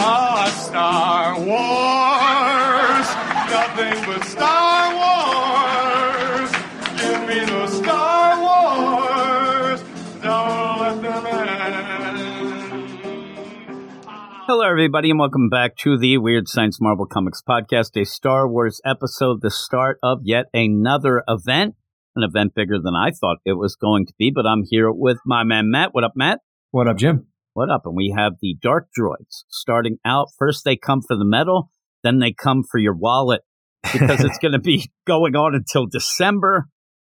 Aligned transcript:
Star 0.00 1.38
Wars. 1.38 3.06
Nothing 3.50 4.04
but 4.06 4.24
Star 4.24 4.94
Wars. 4.94 6.50
Give 6.96 7.20
me 7.28 7.44
the 7.44 7.66
Star 7.66 8.40
Wars. 8.40 9.82
Don't 10.22 10.80
let 10.80 11.02
them 11.02 11.26
end. 11.26 11.60
Hello, 14.46 14.62
everybody, 14.62 15.10
and 15.10 15.18
welcome 15.18 15.50
back 15.50 15.76
to 15.76 15.98
the 15.98 16.16
Weird 16.16 16.48
Science 16.48 16.80
Marvel 16.80 17.04
Comics 17.04 17.42
podcast, 17.46 18.00
a 18.00 18.06
Star 18.06 18.48
Wars 18.48 18.80
episode, 18.86 19.42
the 19.42 19.50
start 19.50 19.98
of 20.02 20.20
yet 20.22 20.46
another 20.54 21.22
event, 21.28 21.74
an 22.16 22.22
event 22.22 22.54
bigger 22.54 22.78
than 22.82 22.94
I 22.94 23.10
thought 23.10 23.36
it 23.44 23.58
was 23.58 23.76
going 23.76 24.06
to 24.06 24.14
be. 24.18 24.30
But 24.34 24.46
I'm 24.46 24.64
here 24.64 24.90
with 24.90 25.18
my 25.26 25.44
man 25.44 25.70
Matt. 25.70 25.90
What 25.92 26.04
up, 26.04 26.12
Matt? 26.16 26.40
What 26.70 26.88
up, 26.88 26.96
Jim? 26.96 27.26
What 27.52 27.70
up? 27.70 27.82
And 27.84 27.96
we 27.96 28.14
have 28.16 28.34
the 28.40 28.56
Dark 28.60 28.88
Droids 28.98 29.44
starting 29.48 29.98
out. 30.04 30.28
First, 30.38 30.64
they 30.64 30.76
come 30.76 31.02
for 31.06 31.16
the 31.16 31.24
metal, 31.24 31.70
then 32.02 32.18
they 32.18 32.32
come 32.32 32.62
for 32.62 32.78
your 32.78 32.94
wallet 32.94 33.42
because 33.82 34.22
it's 34.22 34.38
going 34.42 34.52
to 34.52 34.60
be 34.60 34.90
going 35.06 35.34
on 35.34 35.54
until 35.54 35.86
December. 35.86 36.68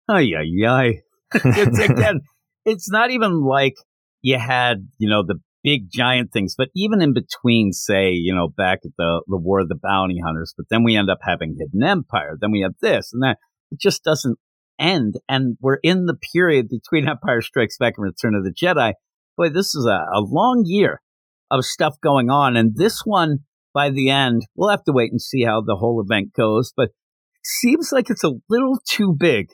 Ay, 0.10 0.32
ay, 0.38 0.68
ay. 0.68 0.94
It's, 1.46 1.80
again, 1.80 2.22
it's 2.66 2.90
not 2.90 3.12
even 3.12 3.42
like 3.44 3.76
you 4.22 4.40
had, 4.40 4.88
you 4.98 5.10
know, 5.10 5.24
the 5.24 5.40
big 5.64 5.92
giant 5.92 6.32
things, 6.32 6.56
but 6.58 6.70
even 6.76 7.02
in 7.02 7.14
between, 7.14 7.72
say, 7.72 8.12
you 8.12 8.34
know, 8.34 8.48
back 8.48 8.80
at 8.84 8.92
the, 8.98 9.22
the 9.28 9.38
War 9.38 9.60
of 9.60 9.70
the 9.70 9.80
Bounty 9.82 10.20
Hunters, 10.26 10.54
but 10.58 10.66
then 10.70 10.84
we 10.84 10.96
end 10.96 11.10
up 11.10 11.20
having 11.22 11.58
Hidden 11.60 11.84
Empire, 11.84 12.38
then 12.40 12.52
we 12.52 12.62
have 12.62 12.74
this 12.82 13.12
and 13.14 13.22
that. 13.22 13.38
It 13.72 13.80
just 13.80 14.04
doesn't 14.04 14.40
end. 14.80 15.16
And 15.28 15.58
we're 15.62 15.80
in 15.84 16.06
the 16.06 16.18
period 16.34 16.70
between 16.70 17.08
Empire 17.08 17.42
Strikes 17.42 17.78
Back 17.78 17.94
and 17.98 18.06
Return 18.06 18.34
of 18.34 18.44
the 18.44 18.54
Jedi. 18.54 18.94
Boy, 19.40 19.48
this 19.48 19.74
is 19.74 19.86
a, 19.86 20.06
a 20.14 20.20
long 20.20 20.64
year 20.66 21.02
of 21.50 21.64
stuff 21.64 21.96
going 22.04 22.30
on. 22.30 22.58
And 22.58 22.74
this 22.76 23.04
one, 23.06 23.38
by 23.74 23.90
the 23.90 24.10
end, 24.10 24.42
we'll 24.54 24.70
have 24.70 24.84
to 24.84 24.92
wait 24.92 25.12
and 25.12 25.22
see 25.22 25.46
how 25.46 25.62
the 25.62 25.78
whole 25.78 26.04
event 26.06 26.34
goes, 26.34 26.74
but 26.76 26.90
it 26.90 27.46
seems 27.46 27.94
like 27.94 28.10
it's 28.10 28.26
a 28.26 28.34
little 28.50 28.80
too 28.86 29.16
big 29.18 29.48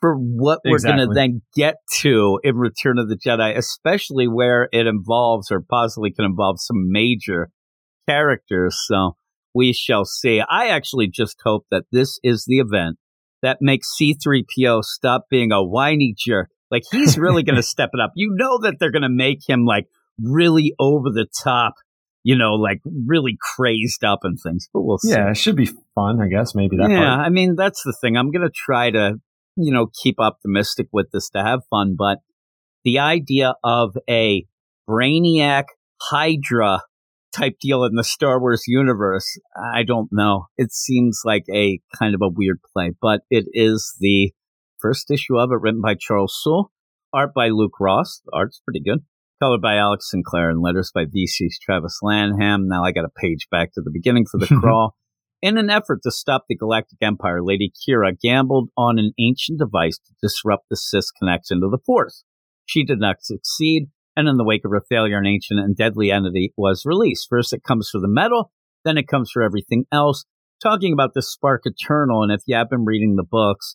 for 0.00 0.16
what 0.16 0.58
we're 0.64 0.80
going 0.80 0.98
to 0.98 1.14
then 1.14 1.42
get 1.54 1.76
to 2.00 2.40
in 2.42 2.56
Return 2.56 2.98
of 2.98 3.08
the 3.08 3.16
Jedi, 3.16 3.56
especially 3.56 4.26
where 4.26 4.68
it 4.72 4.88
involves 4.88 5.52
or 5.52 5.62
possibly 5.70 6.10
can 6.10 6.24
involve 6.24 6.56
some 6.58 6.90
major 6.90 7.50
characters. 8.08 8.76
So 8.88 9.12
we 9.54 9.72
shall 9.72 10.04
see. 10.04 10.42
I 10.50 10.66
actually 10.66 11.08
just 11.08 11.36
hope 11.44 11.66
that 11.70 11.84
this 11.92 12.18
is 12.24 12.44
the 12.48 12.58
event 12.58 12.98
that 13.40 13.58
makes 13.60 13.94
C3PO 14.00 14.82
stop 14.82 15.26
being 15.30 15.52
a 15.52 15.62
whiny 15.62 16.12
jerk. 16.18 16.48
Like 16.72 16.82
he's 16.90 17.18
really 17.18 17.44
going 17.44 17.56
to 17.56 17.62
step 17.62 17.90
it 17.92 18.00
up. 18.00 18.12
You 18.16 18.34
know 18.34 18.58
that 18.62 18.76
they're 18.80 18.90
going 18.90 19.02
to 19.02 19.08
make 19.08 19.48
him 19.48 19.64
like 19.64 19.86
really 20.20 20.74
over 20.80 21.10
the 21.10 21.26
top, 21.44 21.74
you 22.24 22.36
know, 22.36 22.54
like 22.54 22.80
really 22.84 23.38
crazed 23.40 24.02
up 24.02 24.20
and 24.22 24.38
things. 24.42 24.68
But 24.72 24.82
we'll 24.82 24.98
see. 24.98 25.10
Yeah, 25.10 25.30
it 25.30 25.36
should 25.36 25.56
be 25.56 25.70
fun, 25.94 26.20
I 26.20 26.28
guess. 26.28 26.54
Maybe 26.54 26.76
that 26.78 26.90
yeah, 26.90 27.16
part. 27.16 27.26
I 27.26 27.28
mean 27.28 27.54
that's 27.54 27.82
the 27.84 27.96
thing. 28.00 28.16
I'm 28.16 28.32
going 28.32 28.46
to 28.46 28.52
try 28.52 28.90
to, 28.90 29.20
you 29.56 29.72
know, 29.72 29.88
keep 30.02 30.16
optimistic 30.18 30.88
with 30.92 31.10
this 31.12 31.28
to 31.30 31.42
have 31.42 31.60
fun, 31.70 31.94
but 31.96 32.18
the 32.84 32.98
idea 32.98 33.54
of 33.62 33.96
a 34.08 34.46
brainiac 34.88 35.64
Hydra 36.00 36.80
type 37.32 37.54
deal 37.60 37.84
in 37.84 37.94
the 37.94 38.04
Star 38.04 38.40
Wars 38.40 38.64
universe, 38.66 39.38
I 39.56 39.84
don't 39.84 40.08
know. 40.12 40.46
It 40.56 40.72
seems 40.72 41.20
like 41.24 41.44
a 41.52 41.80
kind 41.98 42.14
of 42.14 42.20
a 42.22 42.28
weird 42.28 42.58
play, 42.72 42.92
but 43.00 43.20
it 43.30 43.46
is 43.52 43.94
the 44.00 44.32
first 44.82 45.10
issue 45.10 45.38
of 45.38 45.50
it 45.52 45.60
written 45.60 45.80
by 45.80 45.94
Charles 45.98 46.38
Soule, 46.42 46.72
art 47.12 47.32
by 47.34 47.48
Luke 47.48 47.78
Ross. 47.80 48.20
The 48.24 48.32
art's 48.34 48.60
pretty 48.64 48.80
good. 48.80 49.04
Colored 49.40 49.62
by 49.62 49.76
Alex 49.76 50.10
Sinclair 50.10 50.50
and 50.50 50.60
letters 50.60 50.90
by 50.94 51.04
VC's 51.04 51.58
Travis 51.60 51.98
Lanham. 52.02 52.68
Now 52.68 52.84
I 52.84 52.92
got 52.92 53.04
a 53.04 53.20
page 53.20 53.48
back 53.50 53.72
to 53.74 53.80
the 53.80 53.90
beginning 53.90 54.26
for 54.30 54.38
the 54.38 54.46
crawl. 54.60 54.96
In 55.40 55.58
an 55.58 55.70
effort 55.70 56.00
to 56.04 56.12
stop 56.12 56.44
the 56.48 56.56
Galactic 56.56 56.98
Empire, 57.02 57.42
Lady 57.42 57.72
Qi'ra 57.72 58.12
gambled 58.20 58.68
on 58.76 58.98
an 58.98 59.12
ancient 59.18 59.58
device 59.58 59.98
to 59.98 60.14
disrupt 60.22 60.66
the 60.70 60.76
Sith 60.76 61.08
connection 61.18 61.60
to 61.60 61.68
the 61.68 61.80
Force. 61.84 62.24
She 62.64 62.84
did 62.84 63.00
not 63.00 63.16
succeed, 63.22 63.88
and 64.16 64.28
in 64.28 64.36
the 64.36 64.44
wake 64.44 64.64
of 64.64 64.70
her 64.70 64.84
failure, 64.88 65.18
an 65.18 65.26
ancient 65.26 65.58
and 65.58 65.76
deadly 65.76 66.12
entity 66.12 66.52
was 66.56 66.86
released. 66.86 67.26
First, 67.28 67.52
it 67.52 67.64
comes 67.64 67.88
for 67.90 68.00
the 68.00 68.08
metal, 68.08 68.52
then 68.84 68.96
it 68.96 69.08
comes 69.08 69.30
for 69.32 69.42
everything 69.42 69.84
else. 69.90 70.24
Talking 70.62 70.92
about 70.92 71.14
the 71.14 71.22
Spark 71.22 71.62
Eternal, 71.64 72.22
and 72.22 72.30
if 72.30 72.42
you 72.46 72.54
have 72.54 72.70
been 72.70 72.84
reading 72.84 73.16
the 73.16 73.26
books, 73.28 73.74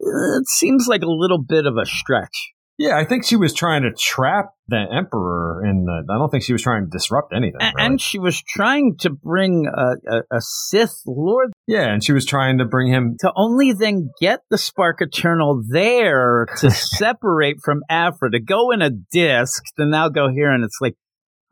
it 0.00 0.48
seems 0.48 0.86
like 0.88 1.02
a 1.02 1.10
little 1.10 1.42
bit 1.42 1.66
of 1.66 1.74
a 1.80 1.86
stretch. 1.86 2.52
Yeah, 2.78 2.96
I 2.96 3.04
think 3.04 3.24
she 3.24 3.34
was 3.34 3.52
trying 3.52 3.82
to 3.82 3.90
trap 3.92 4.50
the 4.68 4.76
Emperor, 4.78 5.62
and 5.64 5.88
I 5.90 6.16
don't 6.16 6.30
think 6.30 6.44
she 6.44 6.52
was 6.52 6.62
trying 6.62 6.84
to 6.84 6.90
disrupt 6.90 7.32
anything. 7.34 7.60
A- 7.60 7.72
really. 7.74 7.86
And 7.86 8.00
she 8.00 8.20
was 8.20 8.40
trying 8.40 8.96
to 9.00 9.10
bring 9.10 9.66
a, 9.66 10.16
a, 10.16 10.36
a 10.36 10.40
Sith 10.40 11.02
Lord 11.04 11.52
yeah, 11.68 11.92
and 11.92 12.02
she 12.02 12.12
was 12.12 12.24
trying 12.24 12.58
to 12.58 12.64
bring 12.64 12.90
him. 12.90 13.16
to 13.20 13.30
only 13.36 13.74
then 13.74 14.08
get 14.20 14.40
the 14.48 14.56
Spark 14.56 15.02
Eternal 15.02 15.62
there 15.68 16.46
to 16.60 16.70
separate 16.70 17.58
from 17.62 17.82
Aphra, 17.90 18.30
to 18.30 18.40
go 18.40 18.70
in 18.70 18.80
a 18.80 18.88
disc, 18.90 19.62
to 19.76 19.84
now 19.84 20.08
go 20.08 20.30
here. 20.30 20.50
And 20.50 20.64
it's 20.64 20.78
like, 20.80 20.94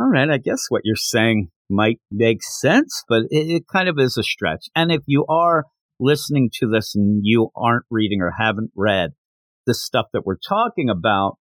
all 0.00 0.08
right, 0.08 0.30
I 0.30 0.38
guess 0.38 0.66
what 0.70 0.82
you're 0.84 0.96
saying 0.96 1.48
might 1.68 1.98
make 2.10 2.42
sense, 2.42 3.04
but 3.10 3.24
it, 3.30 3.50
it 3.50 3.62
kind 3.70 3.90
of 3.90 3.98
is 3.98 4.16
a 4.16 4.22
stretch. 4.22 4.68
And 4.74 4.90
if 4.90 5.02
you 5.06 5.26
are 5.28 5.64
listening 5.98 6.50
to 6.60 6.68
this 6.68 6.94
and 6.94 7.20
you 7.22 7.50
aren't 7.56 7.84
reading 7.90 8.20
or 8.20 8.32
haven't 8.38 8.70
read 8.74 9.10
the 9.66 9.74
stuff 9.74 10.06
that 10.12 10.24
we're 10.24 10.36
talking 10.48 10.88
about, 10.88 11.38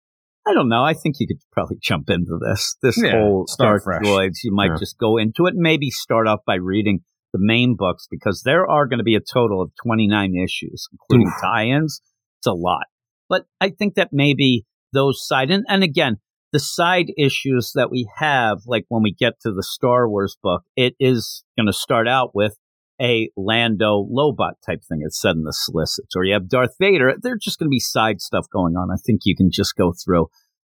I 0.47 0.53
don't 0.53 0.69
know. 0.69 0.83
I 0.83 0.93
think 0.93 1.15
you 1.19 1.27
could 1.27 1.39
probably 1.51 1.77
jump 1.81 2.09
into 2.09 2.37
this. 2.41 2.75
This 2.81 3.01
Yeah, 3.01 3.11
whole 3.19 3.45
Star. 3.47 3.79
Droids, 3.79 4.37
you 4.43 4.53
might 4.53 4.71
Yeah. 4.71 4.77
just 4.79 4.97
go 4.97 5.17
into 5.17 5.45
it 5.45 5.53
and 5.53 5.61
maybe 5.61 5.89
start 5.89 6.27
off 6.27 6.39
by 6.45 6.55
reading 6.55 6.99
the 7.33 7.39
main 7.41 7.75
books 7.77 8.07
because 8.09 8.43
there 8.45 8.67
are 8.69 8.87
going 8.87 8.99
to 8.99 9.03
be 9.03 9.15
a 9.15 9.19
total 9.19 9.61
of 9.61 9.71
29 9.83 10.35
issues, 10.35 10.87
including 10.91 11.27
Oof. 11.27 11.33
tie-ins. 11.41 12.01
It's 12.39 12.47
a 12.47 12.53
lot. 12.53 12.85
But 13.27 13.45
I 13.59 13.69
think 13.69 13.95
that 13.95 14.09
maybe 14.11 14.65
those 14.91 15.25
side, 15.25 15.49
and, 15.49 15.65
and 15.67 15.83
again, 15.83 16.17
the 16.51 16.59
side 16.59 17.07
issues 17.17 17.71
that 17.73 17.89
we 17.89 18.07
have, 18.17 18.59
like 18.67 18.85
when 18.89 19.01
we 19.01 19.11
get 19.11 19.39
to 19.41 19.51
the 19.51 19.63
Star 19.63 20.07
Wars 20.07 20.37
book, 20.43 20.61
it 20.75 20.93
is 20.99 21.43
going 21.57 21.65
to 21.65 21.73
start 21.73 22.07
out 22.07 22.35
with 22.35 22.55
a 23.03 23.29
Lando 23.35 24.07
Lobot 24.09 24.53
type 24.65 24.81
thing. 24.87 25.01
It's 25.05 25.19
said 25.19 25.35
in 25.35 25.43
the 25.43 25.51
solicits, 25.53 26.15
or 26.15 26.23
you 26.23 26.33
have 26.33 26.47
Darth 26.47 26.75
Vader. 26.79 27.13
They're 27.21 27.37
just 27.37 27.59
going 27.59 27.67
to 27.67 27.73
be 27.73 27.79
side 27.79 28.21
stuff 28.21 28.45
going 28.51 28.75
on. 28.75 28.89
I 28.91 28.97
think 29.05 29.21
you 29.25 29.35
can 29.35 29.49
just 29.51 29.75
go 29.75 29.93
through 29.93 30.27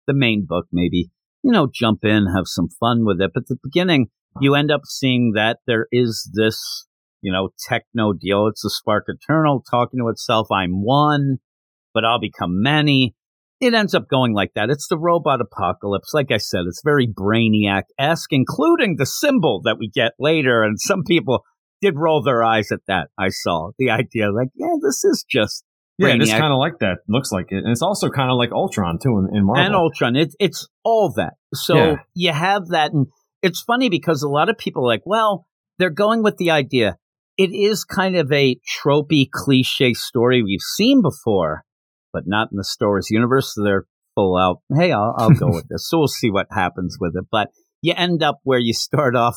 the 0.07 0.13
main 0.13 0.45
book, 0.47 0.65
maybe, 0.71 1.11
you 1.43 1.51
know, 1.51 1.67
jump 1.71 2.03
in, 2.03 2.25
have 2.35 2.45
some 2.45 2.69
fun 2.79 3.05
with 3.05 3.21
it. 3.21 3.31
But 3.33 3.43
at 3.43 3.47
the 3.47 3.57
beginning, 3.63 4.07
you 4.41 4.55
end 4.55 4.71
up 4.71 4.81
seeing 4.85 5.33
that 5.35 5.59
there 5.67 5.87
is 5.91 6.29
this, 6.33 6.87
you 7.21 7.31
know, 7.31 7.49
techno 7.69 8.13
deal. 8.13 8.47
It's 8.47 8.63
the 8.63 8.69
Spark 8.71 9.05
Eternal 9.07 9.63
talking 9.69 9.99
to 9.99 10.09
itself. 10.09 10.47
I'm 10.51 10.83
one, 10.83 11.37
but 11.93 12.03
I'll 12.03 12.19
become 12.19 12.61
many. 12.63 13.15
It 13.61 13.73
ends 13.73 13.93
up 13.93 14.09
going 14.09 14.33
like 14.33 14.53
that. 14.55 14.69
It's 14.69 14.87
the 14.87 14.97
robot 14.97 15.39
apocalypse. 15.39 16.13
Like 16.13 16.31
I 16.31 16.37
said, 16.37 16.63
it's 16.67 16.81
very 16.83 17.07
brainiac 17.07 17.83
esque, 17.97 18.33
including 18.33 18.95
the 18.97 19.05
symbol 19.05 19.61
that 19.63 19.77
we 19.79 19.87
get 19.87 20.13
later. 20.19 20.63
And 20.63 20.79
some 20.79 21.03
people 21.03 21.43
did 21.83 21.95
roll 21.97 22.21
their 22.23 22.43
eyes 22.43 22.71
at 22.71 22.79
that. 22.87 23.09
I 23.17 23.29
saw 23.29 23.71
the 23.77 23.89
idea 23.91 24.31
like, 24.31 24.49
yeah, 24.55 24.75
this 24.81 25.03
is 25.03 25.25
just 25.29 25.63
Yeah, 25.97 26.15
it's 26.19 26.31
kind 26.31 26.53
of 26.53 26.59
like 26.59 26.79
that. 26.79 26.99
Looks 27.07 27.31
like 27.31 27.47
it, 27.49 27.57
and 27.63 27.69
it's 27.71 27.81
also 27.81 28.09
kind 28.09 28.31
of 28.31 28.37
like 28.37 28.51
Ultron 28.51 28.97
too 29.03 29.17
in, 29.19 29.37
in 29.37 29.45
Marvel. 29.45 29.63
and 29.65 29.75
Ultron. 29.75 30.15
It's 30.15 30.35
it's 30.39 30.67
all 30.83 31.11
that. 31.17 31.33
So 31.53 31.75
Yeah. 31.75 31.95
you 32.15 32.31
have 32.33 32.67
that, 32.69 32.93
and 32.93 33.07
it's 33.41 33.61
funny 33.61 33.89
because 33.89 34.23
a 34.23 34.29
lot 34.29 34.49
of 34.49 34.57
people 34.57 34.83
are 34.83 34.87
like, 34.95 35.05
well, 35.05 35.45
they're 35.77 35.89
going 36.05 36.23
with 36.23 36.37
the 36.37 36.51
idea. 36.51 36.97
It 37.37 37.51
is 37.51 37.83
kind 37.83 38.15
of 38.15 38.31
a 38.31 38.57
tropey, 38.83 39.25
cliche 39.31 39.93
story 39.93 40.41
we've 40.43 40.61
seen 40.77 41.01
before, 41.01 41.63
but 42.13 42.23
not 42.27 42.49
in 42.51 42.57
the 42.57 42.63
Star 42.63 42.89
Wars 42.89 43.07
universe. 43.09 43.53
So 43.53 43.63
they're 43.63 43.85
full 44.15 44.37
out. 44.37 44.57
Hey, 44.79 44.91
I'll, 44.91 45.15
I'll 45.17 45.31
go 45.31 45.47
with 45.57 45.67
this. 45.69 45.89
So 45.89 45.97
we'll 45.97 46.07
see 46.07 46.29
what 46.31 46.47
happens 46.51 46.97
with 46.99 47.13
it. 47.15 47.25
But 47.31 47.49
you 47.81 47.93
end 47.97 48.21
up 48.23 48.37
where 48.43 48.59
you 48.59 48.73
start 48.73 49.15
off. 49.25 49.35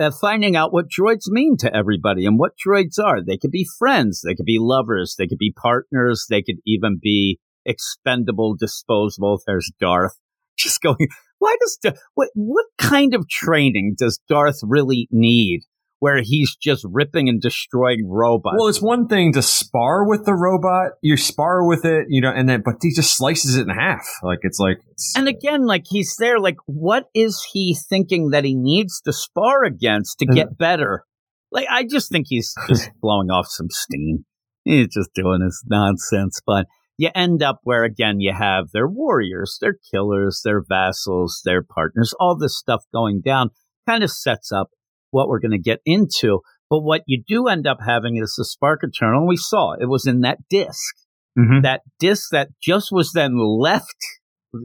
Uh, 0.00 0.10
finding 0.10 0.56
out 0.56 0.72
what 0.72 0.86
droids 0.88 1.26
mean 1.26 1.56
to 1.58 1.74
everybody 1.74 2.24
and 2.24 2.38
what 2.38 2.52
droids 2.66 2.98
are. 2.98 3.22
They 3.22 3.36
could 3.36 3.50
be 3.50 3.68
friends, 3.78 4.22
they 4.24 4.34
could 4.34 4.46
be 4.46 4.56
lovers, 4.58 5.16
they 5.18 5.26
could 5.26 5.38
be 5.38 5.52
partners, 5.52 6.24
they 6.30 6.40
could 6.40 6.56
even 6.66 6.98
be 7.00 7.38
expendable, 7.66 8.56
disposable. 8.58 9.40
There's 9.46 9.70
Darth. 9.78 10.18
Just 10.56 10.80
going, 10.80 11.08
why 11.38 11.56
does, 11.60 11.78
what, 12.14 12.28
what 12.34 12.66
kind 12.78 13.14
of 13.14 13.28
training 13.28 13.96
does 13.98 14.20
Darth 14.28 14.60
really 14.62 15.08
need 15.10 15.62
where 16.02 16.20
he's 16.20 16.56
just 16.56 16.84
ripping 16.90 17.28
and 17.28 17.40
destroying 17.40 18.08
robots? 18.10 18.56
Well, 18.58 18.66
it's 18.66 18.82
one 18.82 19.06
thing 19.06 19.32
to 19.34 19.40
spar 19.40 20.04
with 20.04 20.24
the 20.24 20.34
robot. 20.34 20.94
You 21.00 21.16
spar 21.16 21.64
with 21.64 21.84
it, 21.84 22.06
you 22.08 22.20
know, 22.20 22.32
and 22.34 22.48
then 22.48 22.62
but 22.64 22.74
he 22.82 22.92
just 22.92 23.16
slices 23.16 23.56
it 23.56 23.68
in 23.68 23.68
half. 23.68 24.04
Like 24.20 24.40
it's 24.42 24.58
like 24.58 24.78
it's, 24.90 25.16
and 25.16 25.28
again, 25.28 25.64
like 25.64 25.84
he's 25.88 26.16
there, 26.18 26.40
like, 26.40 26.56
what 26.66 27.04
is 27.14 27.40
he 27.52 27.76
thinking 27.88 28.30
that 28.30 28.42
he 28.42 28.52
needs 28.52 29.00
to 29.02 29.12
spar 29.12 29.62
against 29.62 30.18
to 30.18 30.26
uh-huh. 30.26 30.34
get 30.34 30.58
better? 30.58 31.04
Like, 31.52 31.68
I 31.70 31.84
just 31.84 32.10
think 32.10 32.26
he's 32.28 32.52
just 32.68 32.90
blowing 33.00 33.30
off 33.30 33.46
some 33.48 33.68
steam. 33.70 34.24
He's 34.64 34.88
just 34.88 35.10
doing 35.14 35.40
his 35.40 35.62
nonsense. 35.70 36.40
But 36.44 36.66
you 36.98 37.10
end 37.14 37.44
up 37.44 37.60
where, 37.62 37.84
again, 37.84 38.18
you 38.18 38.32
have 38.36 38.72
their 38.72 38.88
warriors, 38.88 39.56
their 39.60 39.76
killers, 39.92 40.40
their 40.44 40.64
vassals, 40.68 41.42
their 41.44 41.62
partners, 41.62 42.12
all 42.18 42.36
this 42.36 42.58
stuff 42.58 42.82
going 42.92 43.20
down. 43.24 43.50
kind 43.86 44.02
of 44.02 44.10
sets 44.10 44.50
up 44.50 44.70
what 45.12 45.28
we're 45.28 45.38
going 45.40 45.52
to 45.52 45.58
get 45.58 45.78
into. 45.86 46.40
But 46.68 46.80
what 46.80 47.02
you 47.06 47.22
do 47.26 47.46
end 47.46 47.66
up 47.66 47.78
having 47.86 48.16
is 48.16 48.34
the 48.36 48.44
spark 48.44 48.80
eternal. 48.82 49.20
And 49.20 49.28
we 49.28 49.36
saw 49.36 49.74
it 49.74 49.86
was 49.88 50.06
in 50.06 50.22
that 50.22 50.38
disk, 50.50 50.96
Mhm. 51.38 51.62
that 51.62 51.82
disk 52.00 52.30
that 52.32 52.48
just 52.60 52.90
was 52.90 53.12
then 53.12 53.38
left, 53.38 53.96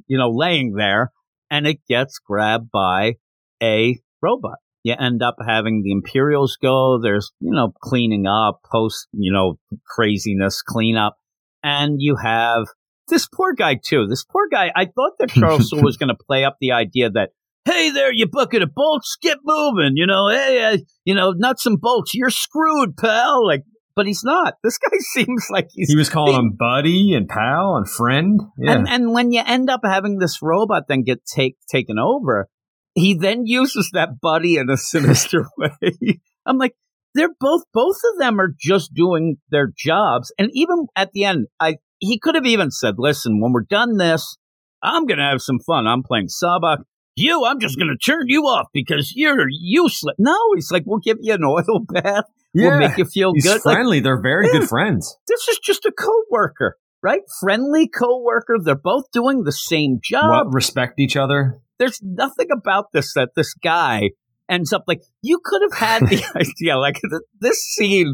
you 0.07 0.17
know, 0.17 0.29
laying 0.31 0.73
there 0.73 1.11
and 1.51 1.67
it 1.67 1.79
gets 1.87 2.17
grabbed 2.19 2.71
by 2.71 3.15
a 3.61 3.97
robot. 4.21 4.57
You 4.83 4.95
end 4.97 5.21
up 5.21 5.35
having 5.45 5.81
the 5.83 5.91
Imperials 5.91 6.57
go. 6.61 6.99
There's, 7.01 7.31
you 7.41 7.51
know, 7.51 7.73
cleaning 7.81 8.25
up, 8.25 8.61
post, 8.71 9.07
you 9.11 9.31
know, 9.33 9.57
craziness, 9.85 10.61
cleanup. 10.61 11.15
And 11.63 11.95
you 11.99 12.15
have 12.23 12.67
this 13.09 13.27
poor 13.27 13.53
guy 13.53 13.79
too. 13.83 14.07
This 14.07 14.23
poor 14.23 14.47
guy. 14.49 14.71
I 14.75 14.85
thought 14.85 15.13
that 15.19 15.29
Charles 15.31 15.73
was 15.73 15.97
going 15.97 16.09
to 16.09 16.15
play 16.27 16.43
up 16.45 16.55
the 16.61 16.71
idea 16.71 17.09
that, 17.09 17.31
hey 17.67 17.91
there, 17.91 18.11
you 18.13 18.27
bucket 18.27 18.61
of 18.61 18.73
bolts, 18.73 19.17
get 19.21 19.37
moving. 19.43 19.93
You 19.95 20.07
know, 20.07 20.29
hey, 20.29 20.63
uh, 20.63 20.77
you 21.05 21.13
know, 21.13 21.33
nuts 21.35 21.65
and 21.65 21.79
bolts, 21.79 22.13
you're 22.13 22.29
screwed, 22.29 22.97
pal. 22.97 23.45
Like, 23.45 23.63
but 23.95 24.07
he's 24.07 24.23
not. 24.23 24.55
This 24.63 24.77
guy 24.77 24.97
seems 25.13 25.47
like 25.49 25.67
he's. 25.71 25.89
He 25.89 25.95
was 25.95 26.09
calling 26.09 26.35
him 26.35 26.55
buddy 26.57 27.13
and 27.13 27.27
pal 27.27 27.75
and 27.75 27.89
friend. 27.89 28.39
Yeah. 28.57 28.73
And 28.73 28.87
and 28.87 29.13
when 29.13 29.31
you 29.31 29.41
end 29.45 29.69
up 29.69 29.81
having 29.83 30.19
this 30.19 30.39
robot 30.41 30.83
then 30.87 31.03
get 31.03 31.25
take 31.25 31.57
taken 31.69 31.97
over, 31.99 32.47
he 32.95 33.13
then 33.13 33.45
uses 33.45 33.91
that 33.93 34.19
buddy 34.21 34.57
in 34.57 34.69
a 34.69 34.77
sinister 34.77 35.45
way. 35.57 36.19
I'm 36.45 36.57
like, 36.57 36.75
they're 37.13 37.33
both 37.39 37.63
both 37.73 37.97
of 38.13 38.19
them 38.19 38.39
are 38.39 38.53
just 38.59 38.93
doing 38.93 39.37
their 39.49 39.71
jobs. 39.75 40.31
And 40.37 40.49
even 40.53 40.87
at 40.95 41.11
the 41.11 41.25
end, 41.25 41.47
I 41.59 41.77
he 41.99 42.19
could 42.19 42.35
have 42.35 42.45
even 42.45 42.71
said, 42.71 42.95
Listen, 42.97 43.41
when 43.41 43.51
we're 43.51 43.65
done 43.67 43.97
this, 43.97 44.37
I'm 44.83 45.05
gonna 45.05 45.29
have 45.29 45.41
some 45.41 45.59
fun. 45.65 45.87
I'm 45.87 46.03
playing 46.03 46.27
sabacc. 46.27 46.79
You, 47.17 47.43
I'm 47.45 47.59
just 47.59 47.77
gonna 47.79 47.97
turn 47.97 48.25
you 48.27 48.43
off 48.43 48.67
because 48.73 49.11
you're 49.15 49.47
useless. 49.49 50.15
No, 50.19 50.37
he's 50.55 50.71
like, 50.71 50.83
We'll 50.85 50.99
give 50.99 51.17
you 51.19 51.33
an 51.33 51.43
oil 51.45 51.81
bath. 51.87 52.25
yeah. 52.53 52.69
We'll 52.69 52.79
make 52.79 52.97
you 52.97 53.05
feel 53.05 53.33
He's 53.33 53.43
good. 53.43 53.61
Like, 53.65 53.75
friendly. 53.75 53.99
They're 53.99 54.21
very 54.21 54.47
Yeah. 54.47 54.59
good 54.59 54.69
friends. 54.69 55.17
this 55.27 55.47
is 55.47 55.59
just 55.63 55.85
a 55.85 55.91
coworker, 55.91 56.77
right? 57.01 57.21
Friendly 57.41 57.87
coworker. 57.89 58.57
They're 58.63 58.75
both 58.75 59.05
doing 59.11 59.43
the 59.43 59.51
same 59.51 59.97
job. 60.03 60.29
Well, 60.29 60.45
respect 60.51 60.99
each 60.99 61.17
other. 61.17 61.59
There's 61.79 61.99
nothing 62.03 62.47
about 62.55 62.91
this 62.93 63.13
that 63.15 63.29
this 63.35 63.53
guy 63.55 64.11
ends 64.49 64.71
up 64.71 64.83
like. 64.87 65.01
You 65.23 65.39
could 65.43 65.61
have 65.63 65.73
had 65.79 66.03
the 66.09 66.23
idea. 66.35 66.77
Like 66.77 66.95
th- 66.95 67.21
this 67.39 67.57
scene 67.63 68.13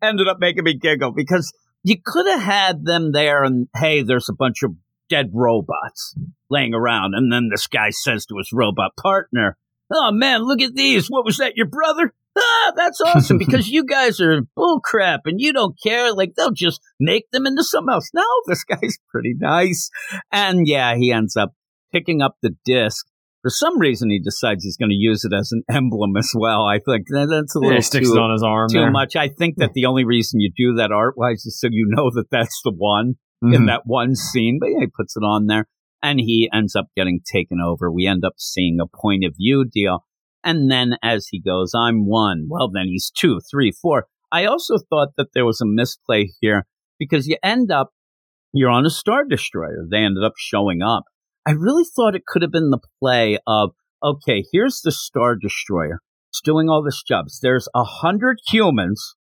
ended 0.00 0.28
up 0.28 0.38
making 0.40 0.64
me 0.64 0.78
giggle 0.78 1.12
because 1.12 1.52
you 1.82 1.96
could 2.04 2.26
have 2.26 2.40
had 2.40 2.84
them 2.84 3.12
there, 3.12 3.42
and 3.44 3.68
hey, 3.76 4.02
there's 4.02 4.28
a 4.28 4.34
bunch 4.34 4.62
of 4.62 4.70
dead 5.08 5.30
robots 5.32 6.14
laying 6.50 6.74
around, 6.74 7.14
and 7.14 7.32
then 7.32 7.48
this 7.50 7.66
guy 7.66 7.90
says 7.90 8.26
to 8.26 8.36
his 8.38 8.50
robot 8.52 8.92
partner, 9.00 9.56
"Oh 9.92 10.10
man, 10.12 10.42
look 10.42 10.60
at 10.60 10.74
these! 10.74 11.08
What 11.08 11.24
was 11.24 11.38
that? 11.38 11.56
Your 11.56 11.66
brother?" 11.66 12.12
Ah, 12.36 12.72
that's 12.74 13.00
awesome 13.00 13.38
because 13.46 13.68
you 13.68 13.84
guys 13.84 14.20
are 14.20 14.42
bullcrap 14.58 15.20
and 15.24 15.40
you 15.40 15.52
don't 15.52 15.76
care. 15.80 16.12
Like 16.12 16.34
they'll 16.36 16.50
just 16.50 16.80
make 16.98 17.30
them 17.30 17.46
into 17.46 17.62
something 17.62 17.92
else. 17.92 18.10
No, 18.14 18.24
this 18.46 18.64
guy's 18.64 18.98
pretty 19.10 19.34
nice. 19.38 19.90
And 20.32 20.66
yeah, 20.66 20.96
he 20.96 21.12
ends 21.12 21.36
up 21.36 21.52
picking 21.92 22.22
up 22.22 22.36
the 22.42 22.56
disc. 22.64 23.06
For 23.42 23.50
some 23.50 23.78
reason, 23.78 24.08
he 24.08 24.20
decides 24.20 24.64
he's 24.64 24.78
going 24.78 24.88
to 24.88 24.96
use 24.96 25.24
it 25.24 25.32
as 25.34 25.52
an 25.52 25.64
emblem 25.70 26.16
as 26.16 26.32
well. 26.34 26.64
I 26.64 26.78
think 26.78 27.06
that's 27.10 27.54
a 27.54 27.58
little 27.58 27.76
he 27.76 27.82
sticks 27.82 28.08
too, 28.08 28.16
it 28.16 28.18
on 28.18 28.32
his 28.32 28.42
arm. 28.42 28.68
too 28.70 28.78
there. 28.78 28.90
much. 28.90 29.16
I 29.16 29.28
think 29.28 29.56
that 29.58 29.74
the 29.74 29.84
only 29.84 30.04
reason 30.04 30.40
you 30.40 30.50
do 30.56 30.76
that 30.76 30.92
art 30.92 31.14
wise 31.16 31.44
is 31.44 31.60
so 31.60 31.68
you 31.70 31.86
know 31.90 32.10
that 32.14 32.30
that's 32.30 32.62
the 32.64 32.72
one 32.74 33.16
in 33.52 33.62
Mhm. 33.62 33.66
that 33.66 33.82
one 33.86 34.14
scene. 34.14 34.58
But 34.60 34.70
yeah, 34.70 34.80
he 34.80 34.86
puts 34.86 35.16
it 35.16 35.20
on 35.22 35.46
there 35.46 35.66
and 36.02 36.18
he 36.20 36.48
ends 36.52 36.74
up 36.76 36.86
getting 36.96 37.20
taken 37.24 37.58
over. 37.60 37.90
We 37.90 38.06
end 38.06 38.24
up 38.24 38.34
seeing 38.38 38.78
a 38.80 38.86
point 38.86 39.24
of 39.24 39.34
view 39.36 39.64
deal. 39.64 40.04
And 40.42 40.70
then 40.70 40.96
as 41.02 41.28
he 41.28 41.40
goes, 41.40 41.72
I'm 41.74 42.06
one. 42.06 42.46
Well, 42.48 42.70
then 42.70 42.86
he's 42.86 43.10
two, 43.10 43.40
three, 43.50 43.72
four. 43.72 44.06
I 44.30 44.44
also 44.44 44.76
thought 44.78 45.10
that 45.16 45.28
there 45.34 45.46
was 45.46 45.60
a 45.60 45.66
misplay 45.66 46.30
here 46.40 46.66
because 46.98 47.26
you 47.26 47.36
end 47.42 47.70
up, 47.70 47.90
you're 48.52 48.70
on 48.70 48.84
a 48.86 48.90
Star 48.90 49.24
Destroyer. 49.24 49.86
They 49.90 49.98
ended 49.98 50.22
up 50.24 50.34
showing 50.36 50.82
up. 50.82 51.04
I 51.46 51.52
really 51.52 51.84
thought 51.84 52.14
it 52.14 52.26
could 52.26 52.42
have 52.42 52.52
been 52.52 52.70
the 52.70 52.80
play 53.00 53.38
of, 53.46 53.70
okay, 54.02 54.44
here's 54.52 54.80
the 54.82 54.92
Star 54.92 55.36
Destroyer. 55.36 56.00
It's 56.30 56.40
doing 56.42 56.68
all 56.68 56.82
this 56.82 57.02
jobs. 57.02 57.40
There's 57.40 57.68
a 57.74 57.84
hundred 57.84 58.38
humans 58.48 59.14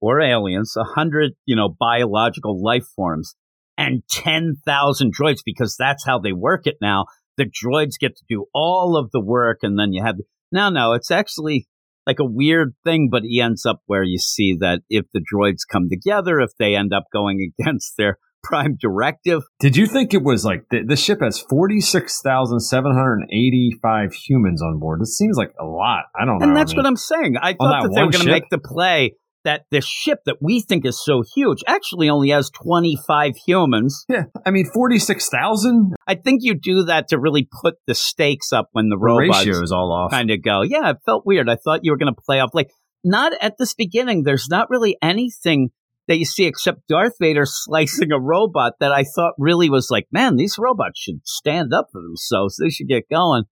or 0.00 0.20
aliens, 0.20 0.74
a 0.76 0.84
hundred, 0.84 1.32
you 1.46 1.54
know, 1.56 1.68
biological 1.78 2.62
life 2.62 2.86
forms 2.96 3.34
and 3.76 4.02
10,000 4.10 5.12
droids 5.14 5.40
because 5.44 5.76
that's 5.76 6.04
how 6.04 6.18
they 6.18 6.32
work 6.32 6.66
it 6.66 6.76
now. 6.80 7.04
The 7.36 7.44
droids 7.44 7.98
get 7.98 8.16
to 8.16 8.24
do 8.28 8.46
all 8.54 8.96
of 8.96 9.10
the 9.10 9.20
work 9.20 9.58
and 9.62 9.78
then 9.78 9.92
you 9.92 10.02
have, 10.02 10.16
no, 10.52 10.70
no, 10.70 10.92
it's 10.92 11.10
actually 11.10 11.66
like 12.06 12.20
a 12.20 12.24
weird 12.24 12.74
thing, 12.84 13.08
but 13.10 13.24
he 13.24 13.40
ends 13.40 13.66
up 13.66 13.80
where 13.86 14.02
you 14.02 14.18
see 14.18 14.56
that 14.60 14.82
if 14.88 15.06
the 15.12 15.20
droids 15.20 15.66
come 15.70 15.88
together, 15.88 16.40
if 16.40 16.50
they 16.58 16.74
end 16.76 16.92
up 16.92 17.04
going 17.12 17.52
against 17.58 17.96
their 17.96 18.18
prime 18.42 18.76
directive, 18.78 19.42
Did 19.58 19.76
you 19.76 19.86
think 19.86 20.14
it 20.14 20.22
was 20.22 20.44
like 20.44 20.68
the, 20.70 20.84
the 20.84 20.96
ship 20.96 21.20
has 21.22 21.40
46,785 21.40 24.12
humans 24.12 24.62
on 24.62 24.78
board? 24.78 25.00
It 25.00 25.06
seems 25.06 25.36
like 25.36 25.54
a 25.58 25.64
lot. 25.64 26.04
I 26.14 26.26
don't 26.26 26.38
know. 26.38 26.46
And 26.46 26.56
that's 26.56 26.72
I 26.72 26.74
mean, 26.74 26.84
what 26.84 26.88
I'm 26.88 26.96
saying. 26.96 27.36
I 27.40 27.54
thought 27.54 27.82
that 27.82 27.88
that, 27.88 27.94
they 27.94 28.02
were 28.02 28.10
going 28.10 28.26
to 28.26 28.30
make 28.30 28.50
the 28.50 28.58
play 28.58 29.14
that 29.44 29.64
this 29.70 29.86
ship 29.86 30.20
that 30.26 30.36
we 30.40 30.60
think 30.60 30.84
is 30.86 31.02
so 31.02 31.22
huge 31.34 31.62
actually 31.66 32.08
only 32.08 32.30
has 32.30 32.50
25 32.50 33.32
humans. 33.46 34.04
Yeah. 34.08 34.24
I 34.46 34.50
mean, 34.50 34.66
46,000? 34.72 35.94
I 36.06 36.14
think 36.14 36.40
you 36.42 36.54
do 36.54 36.84
that 36.84 37.08
to 37.08 37.18
really 37.18 37.48
put 37.62 37.74
the 37.86 37.94
stakes 37.94 38.52
up 38.52 38.68
when 38.72 38.88
the 38.88 38.96
The 38.96 39.04
robots 39.04 39.46
ratio 39.46 39.62
is 39.62 39.72
all 39.72 39.92
off. 39.92 40.10
kind 40.10 40.30
of 40.30 40.42
go. 40.42 40.62
Yeah, 40.62 40.90
it 40.90 40.96
felt 41.04 41.26
weird. 41.26 41.48
I 41.48 41.56
thought 41.56 41.80
you 41.82 41.92
were 41.92 41.98
going 41.98 42.14
to 42.14 42.20
play 42.20 42.40
off 42.40 42.50
like 42.54 42.70
not 43.04 43.32
at 43.40 43.58
this 43.58 43.74
beginning. 43.74 44.22
There's 44.22 44.48
not 44.48 44.70
really 44.70 44.96
anything 45.02 45.70
that 46.08 46.18
you 46.18 46.24
see 46.24 46.44
except 46.46 46.88
Darth 46.88 47.14
Vader 47.20 47.44
slicing 47.46 48.12
a 48.12 48.20
robot 48.20 48.74
that 48.80 48.92
I 48.92 49.04
thought 49.04 49.34
really 49.38 49.68
was 49.70 49.88
like, 49.90 50.06
man, 50.10 50.36
these 50.36 50.56
robots 50.58 50.98
should 51.00 51.20
stand 51.26 51.72
up 51.74 51.88
for 51.92 52.00
themselves. 52.00 52.56
They 52.56 52.70
should 52.70 52.88
get 52.88 53.08
going. 53.10 53.44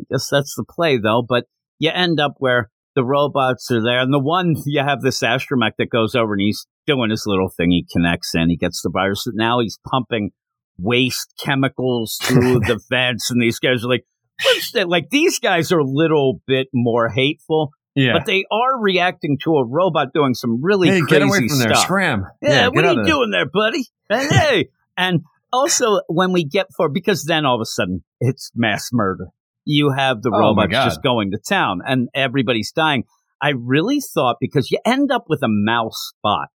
I 0.00 0.04
guess 0.10 0.28
that's 0.30 0.54
the 0.56 0.64
play 0.68 0.98
though. 0.98 1.24
But 1.28 1.44
you 1.78 1.90
end 1.92 2.20
up 2.20 2.34
where 2.38 2.70
the 2.94 3.04
robots 3.04 3.70
are 3.70 3.82
there, 3.82 4.00
and 4.00 4.12
the 4.12 4.18
one 4.18 4.54
you 4.66 4.82
have 4.82 5.00
this 5.00 5.22
astromech 5.22 5.72
that 5.78 5.90
goes 5.90 6.14
over 6.14 6.34
and 6.34 6.42
he's 6.42 6.66
doing 6.86 7.10
his 7.10 7.24
little 7.26 7.48
thing. 7.48 7.70
He 7.70 7.86
connects 7.92 8.34
in, 8.34 8.50
he 8.50 8.56
gets 8.56 8.82
the 8.82 8.90
virus. 8.90 9.26
Now 9.32 9.60
he's 9.60 9.78
pumping 9.90 10.30
waste 10.78 11.34
chemicals 11.42 12.18
through 12.22 12.60
the 12.66 12.80
vents, 12.90 13.30
and 13.30 13.40
these 13.40 13.58
guys 13.58 13.84
are 13.84 13.88
like, 13.88 14.04
what's 14.44 14.72
that? 14.72 14.88
Like 14.88 15.10
these 15.10 15.38
guys 15.38 15.72
are 15.72 15.78
a 15.78 15.86
little 15.86 16.40
bit 16.46 16.68
more 16.72 17.08
hateful, 17.08 17.70
yeah. 17.94 18.12
but 18.14 18.26
they 18.26 18.44
are 18.50 18.80
reacting 18.80 19.38
to 19.44 19.56
a 19.56 19.66
robot 19.66 20.08
doing 20.12 20.34
some 20.34 20.62
really 20.62 20.88
hey, 20.88 21.00
crazy 21.00 21.10
get 21.10 21.22
away 21.22 21.38
from 21.48 21.58
there. 21.58 21.74
stuff. 21.74 21.84
Scram. 21.84 22.26
Yeah, 22.40 22.64
get 22.64 22.74
what 22.74 22.84
are 22.84 22.92
you 22.92 22.96
there. 22.96 23.04
doing 23.04 23.30
there, 23.30 23.46
buddy? 23.46 23.86
Hey. 24.08 24.68
and 24.96 25.20
also 25.52 26.00
when 26.08 26.32
we 26.32 26.44
get 26.44 26.66
for 26.76 26.88
because 26.88 27.24
then 27.24 27.44
all 27.44 27.56
of 27.56 27.60
a 27.60 27.66
sudden 27.66 28.04
it's 28.20 28.50
mass 28.54 28.90
murder. 28.92 29.26
You 29.64 29.92
have 29.96 30.22
the 30.22 30.30
Oh, 30.34 30.38
robots 30.38 30.72
just 30.72 31.02
going 31.02 31.30
to 31.32 31.38
town 31.38 31.80
and 31.86 32.08
everybody's 32.14 32.72
dying. 32.72 33.04
I 33.40 33.50
really 33.56 34.00
thought 34.00 34.36
because 34.40 34.70
you 34.70 34.78
end 34.84 35.10
up 35.12 35.24
with 35.28 35.42
a 35.42 35.48
mouse 35.48 36.12
spot. 36.16 36.48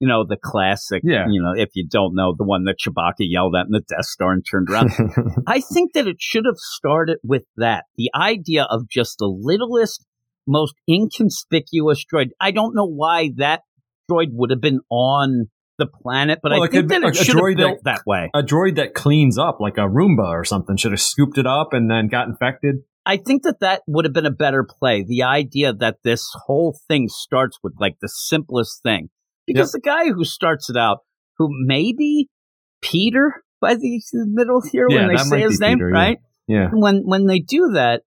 You 0.00 0.08
know, 0.08 0.24
the 0.28 0.36
classic, 0.36 1.02
Yeah. 1.04 1.26
you 1.30 1.40
know, 1.40 1.52
if 1.56 1.70
you 1.74 1.86
don't 1.88 2.14
know, 2.14 2.34
the 2.36 2.44
one 2.44 2.64
that 2.64 2.76
Chewbacca 2.84 3.20
yelled 3.20 3.54
at 3.54 3.66
in 3.66 3.70
the 3.72 3.80
Death 3.88 4.04
Star 4.04 4.32
and 4.32 4.44
turned 4.48 4.68
around. 4.68 4.90
I 5.46 5.60
think 5.60 5.92
that 5.94 6.06
it 6.08 6.16
should 6.18 6.44
have 6.46 6.56
started 6.58 7.18
with 7.22 7.44
that. 7.56 7.84
The 7.96 8.10
idea 8.14 8.64
of 8.68 8.88
just 8.90 9.16
the 9.18 9.26
littlest, 9.26 10.04
most 10.46 10.74
inconspicuous 10.90 12.04
droid. 12.12 12.30
I 12.40 12.50
don't 12.50 12.74
know 12.74 12.86
why 12.86 13.30
that 13.36 13.60
droid 14.10 14.28
would 14.32 14.50
have 14.50 14.60
been 14.60 14.80
on 14.90 15.46
the 15.78 15.86
planet, 15.86 16.38
but 16.42 16.52
Well, 16.52 16.62
I 16.62 16.66
think 16.68 16.82
could 16.84 16.88
that 16.90 17.02
like 17.02 17.14
it 17.14 17.20
a 17.20 17.24
should 17.24 17.34
have 17.34 17.42
droid 17.44 17.56
built 17.56 17.78
that- 17.84 17.96
that 17.96 18.02
way. 18.06 18.30
a 18.34 18.42
droid 18.42 18.76
that 18.76 18.94
cleans 18.94 19.38
up, 19.38 19.58
like 19.60 19.76
a 19.76 19.82
Roomba 19.88 20.28
or 20.28 20.44
something, 20.44 20.76
should 20.76 20.92
have 20.92 21.00
scooped 21.00 21.36
it 21.38 21.46
up 21.46 21.72
and 21.72 21.90
then 21.90 22.08
got 22.08 22.28
infected. 22.28 22.76
I 23.06 23.16
think 23.18 23.42
that 23.42 23.60
that 23.60 23.82
would 23.86 24.04
have 24.06 24.14
been 24.14 24.24
a 24.26 24.30
better 24.30 24.64
play. 24.64 25.04
The 25.06 25.22
idea 25.24 25.72
that 25.74 25.96
this 26.04 26.26
whole 26.46 26.78
thing 26.88 27.08
starts 27.08 27.58
with 27.62 27.74
like 27.78 27.96
the 28.00 28.08
simplest 28.08 28.82
thing. 28.82 29.10
Because 29.46 29.72
the 29.72 29.80
guy 29.80 30.06
who 30.06 30.24
starts 30.24 30.70
it 30.70 30.76
out, 30.76 31.00
who 31.36 31.48
maybe 31.66 32.28
Peter 32.80 33.42
by 33.60 33.74
the 33.74 34.00
middle 34.12 34.62
here 34.62 34.86
Yeah, 34.88 35.06
when 35.06 35.08
they 35.08 35.16
say 35.22 35.40
his 35.40 35.60
name, 35.60 35.78
Peter, 35.78 35.88
right? 35.88 36.18
Yeah. 36.46 36.70
when 36.72 37.02
when 37.04 37.26
they 37.26 37.40
do 37.40 37.72
that, 37.74 38.02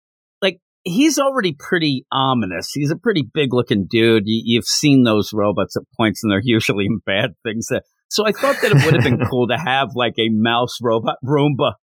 he's 0.88 1.17
already 1.20 1.56
pretty 1.58 2.06
ominous. 2.12 2.72
He's 2.74 2.91
a 2.91 2.98
pretty 2.98 3.24
big 3.34 3.53
looking 3.53 3.88
dude. 3.89 4.24
You, 4.25 4.41
you've 4.46 4.65
seen 4.65 5.03
those 5.03 5.32
robots 5.34 5.75
at 5.77 5.84
points, 5.98 6.24
and 6.24 6.32
they're 6.32 6.41
usually 6.44 6.86
in 6.86 7.00
bad 7.06 7.32
things. 7.44 7.67
Uh, 7.72 7.79
So 8.10 8.25
I 8.25 8.32
thought 8.32 8.58
that 8.62 8.72
it 8.72 8.86
would 8.86 8.94
have 8.94 9.03
been 9.03 9.25
cool 9.29 9.48
to 9.48 9.58
have 9.58 9.89
like 9.96 10.15
a 10.17 10.29
mouse 10.29 10.77
robot 10.82 11.17
Roomba, 11.24 11.74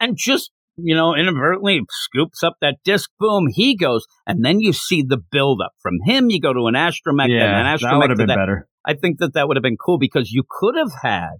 and 0.00 0.16
just 0.16 0.50
you 0.76 0.94
know 0.94 1.14
inadvertently 1.14 1.80
scoops 1.90 2.42
up 2.42 2.54
that 2.60 2.76
disc. 2.84 3.10
Boom, 3.18 3.46
he 3.52 3.76
goes, 3.76 4.06
and 4.26 4.44
then 4.44 4.60
you 4.60 4.72
see 4.72 5.02
the 5.02 5.18
build 5.30 5.60
up 5.64 5.72
from 5.82 5.94
him. 6.04 6.30
You 6.30 6.40
go 6.40 6.52
to 6.52 6.66
an 6.66 6.74
astromech, 6.74 7.28
then 7.28 7.50
an 7.50 7.66
astromech 7.66 7.80
that 7.80 7.98
would 7.98 8.10
have 8.10 8.18
been 8.18 8.26
that. 8.28 8.36
better. 8.36 8.68
I 8.86 8.94
think 8.94 9.18
that 9.18 9.32
that 9.34 9.48
would 9.48 9.56
have 9.56 9.62
been 9.62 9.78
cool 9.78 9.98
because 9.98 10.30
you 10.30 10.42
could 10.48 10.74
have 10.76 10.92
had 11.02 11.36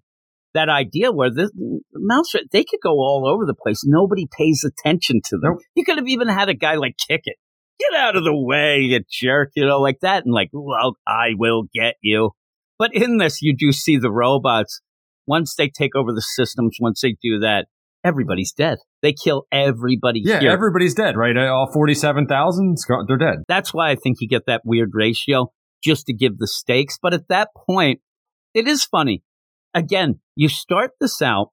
that 0.55 0.69
idea 0.69 1.11
where 1.13 1.31
the 1.31 1.51
mouse 1.93 2.33
they 2.53 2.65
could 2.65 2.81
go 2.83 2.93
all 2.93 3.29
over 3.29 3.45
the 3.47 3.55
place. 3.61 3.83
Nobody 3.85 4.27
pays 4.39 4.65
attention 4.65 5.21
to 5.27 5.37
them. 5.37 5.53
Nope. 5.55 5.63
You 5.75 5.85
could 5.85 5.99
have 5.99 6.09
even 6.09 6.29
had 6.29 6.49
a 6.49 6.55
guy 6.55 6.75
like 6.77 6.95
kick 7.09 7.23
it. 7.25 7.37
get 7.81 7.99
out 7.99 8.17
of 8.17 8.25
the 8.25 8.35
way, 8.37 8.79
you 8.81 9.01
jerk, 9.11 9.51
you 9.57 9.67
know, 9.67 9.81
like 9.81 9.99
that. 10.01 10.25
And 10.25 10.33
like, 10.33 10.51
well, 10.53 10.97
I 11.07 11.31
will 11.37 11.65
get 11.75 11.95
you. 12.03 12.31
But 12.79 12.95
in 12.95 13.19
this, 13.19 13.41
you 13.43 13.55
do 13.57 13.73
see 13.73 13.97
the 13.99 14.11
robots. 14.13 14.81
Once 15.27 15.55
they 15.57 15.69
take 15.69 15.95
over 15.97 16.13
the 16.13 16.23
systems, 16.23 16.77
once 16.81 17.01
they 17.01 17.17
do 17.23 17.39
that, 17.41 17.67
everybody's 18.05 18.53
dead. 18.53 18.79
They 19.03 19.13
kill 19.13 19.47
everybody 19.51 20.21
Yeah, 20.25 20.41
here. 20.41 20.51
everybody's 20.51 20.95
dead, 20.95 21.17
right? 21.17 21.37
Uh, 21.37 21.47
all 21.47 21.71
47,000, 21.73 22.77
they're 23.09 23.17
dead. 23.17 23.39
That's 23.49 23.73
why 23.73 23.91
I 23.91 23.95
think 23.97 24.19
you 24.21 24.29
get 24.29 24.43
that 24.47 24.63
weird 24.65 24.91
ratio 24.93 25.51
just 25.83 26.07
to 26.07 26.13
give 26.15 26.39
the 26.39 26.47
stakes. 26.47 26.99
But 27.01 27.15
at 27.15 27.29
that 27.29 27.49
point, 27.67 28.01
it 28.53 28.69
is 28.69 28.85
funny. 28.85 29.23
Again, 29.73 30.21
you 30.37 30.49
start 30.49 30.93
this 31.01 31.23
out. 31.23 31.49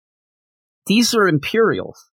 These 0.88 1.14
are 1.14 1.28
Imperials. 1.28 2.10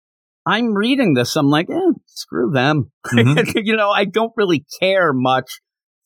I'm 0.47 0.75
reading 0.75 1.14
this. 1.14 1.37
I'm 1.37 1.49
like, 1.49 1.71
eh, 1.71 1.92
screw 2.06 2.50
them. 2.50 2.90
Mhm. 3.06 3.52
you 3.64 3.76
know, 3.76 3.90
I 3.90 4.04
don't 4.04 4.33
really 4.37 4.64
care 4.80 5.12
much 5.12 5.61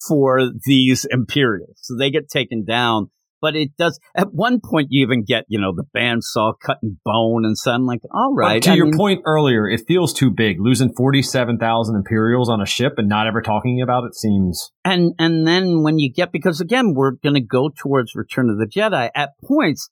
for 0.06 0.50
these 0.64 1.04
Imperials. 1.10 1.76
So 1.76 1.96
they 1.96 2.10
get 2.10 2.28
taken 2.28 2.64
down. 2.64 3.10
But 3.40 3.54
it 3.54 3.70
does, 3.78 4.00
at 4.16 4.34
one 4.34 4.58
point, 4.60 4.88
you 4.90 5.04
even 5.04 5.22
get, 5.24 5.44
you 5.46 5.60
know, 5.60 5.72
the 5.72 5.84
bandsaw 5.96 6.54
cutting 6.60 6.98
bone 7.04 7.44
and 7.44 7.56
so 7.56 7.70
I'm 7.70 7.86
like, 7.86 8.00
all 8.12 8.34
right. 8.34 8.56
But 8.56 8.64
to 8.64 8.70
I 8.72 8.74
your 8.74 8.86
mean, 8.86 8.96
point 8.96 9.22
earlier, 9.26 9.68
it 9.68 9.82
feels 9.86 10.12
too 10.12 10.32
big. 10.32 10.56
Losing 10.60 10.92
47,000 10.96 11.94
Imperials 11.94 12.48
on 12.48 12.60
a 12.60 12.66
ship 12.66 12.94
and 12.96 13.08
not 13.08 13.28
ever 13.28 13.40
talking 13.40 13.80
about 13.80 14.02
it 14.04 14.16
seems. 14.16 14.72
And 14.84 15.12
and 15.20 15.46
then 15.46 15.84
when 15.84 16.00
you 16.00 16.12
get 16.12 16.32
because 16.32 16.60
again 16.60 16.94
we're 16.94 17.12
going 17.12 17.36
to 17.36 17.40
go 17.40 17.68
towards 17.68 18.16
Return 18.16 18.50
of 18.50 18.58
the 18.58 18.66
Jedi 18.66 19.08
at 19.14 19.30
points. 19.44 19.88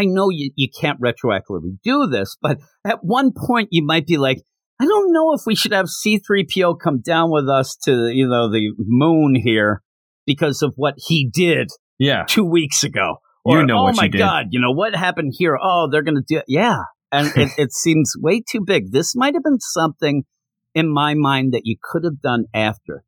I 0.00 0.04
know 0.04 0.30
you 0.30 0.50
you 0.56 0.68
can't 0.80 1.00
retroactively 1.00 1.78
do 1.84 2.06
this, 2.06 2.36
but 2.40 2.58
at 2.86 2.98
one 3.02 3.32
point 3.36 3.68
you 3.70 3.84
might 3.84 4.06
be 4.06 4.16
like, 4.16 4.38
I 4.80 4.86
don't 4.86 5.12
know 5.12 5.34
if 5.34 5.42
we 5.46 5.54
should 5.54 5.72
have 5.72 5.86
C3PO 5.86 6.78
come 6.82 7.00
down 7.00 7.30
with 7.30 7.48
us 7.48 7.76
to 7.84 7.92
you 8.12 8.26
know 8.28 8.48
the 8.50 8.72
moon 8.78 9.34
here 9.34 9.82
because 10.26 10.62
of 10.62 10.72
what 10.76 10.94
he 10.96 11.28
did 11.32 11.68
Yeah. 11.98 12.24
two 12.28 12.44
weeks 12.44 12.82
ago. 12.84 13.16
You 13.46 13.64
know 13.64 13.78
oh 13.78 13.82
what 13.84 13.96
my 13.96 14.04
you 14.04 14.10
did." 14.10 14.18
god, 14.18 14.46
you 14.50 14.60
know 14.60 14.72
what 14.72 14.94
happened 14.94 15.32
here? 15.36 15.58
Oh, 15.60 15.88
they're 15.90 16.02
going 16.02 16.16
to 16.16 16.24
do 16.26 16.38
it. 16.38 16.44
yeah, 16.46 16.78
and 17.10 17.28
it, 17.36 17.50
it 17.58 17.72
seems 17.72 18.14
way 18.18 18.42
too 18.48 18.60
big. 18.64 18.92
This 18.92 19.14
might 19.16 19.34
have 19.34 19.42
been 19.42 19.60
something 19.60 20.24
in 20.74 20.92
my 20.92 21.14
mind 21.14 21.52
that 21.54 21.62
you 21.64 21.76
could 21.82 22.04
have 22.04 22.20
done 22.20 22.44
after 22.54 23.02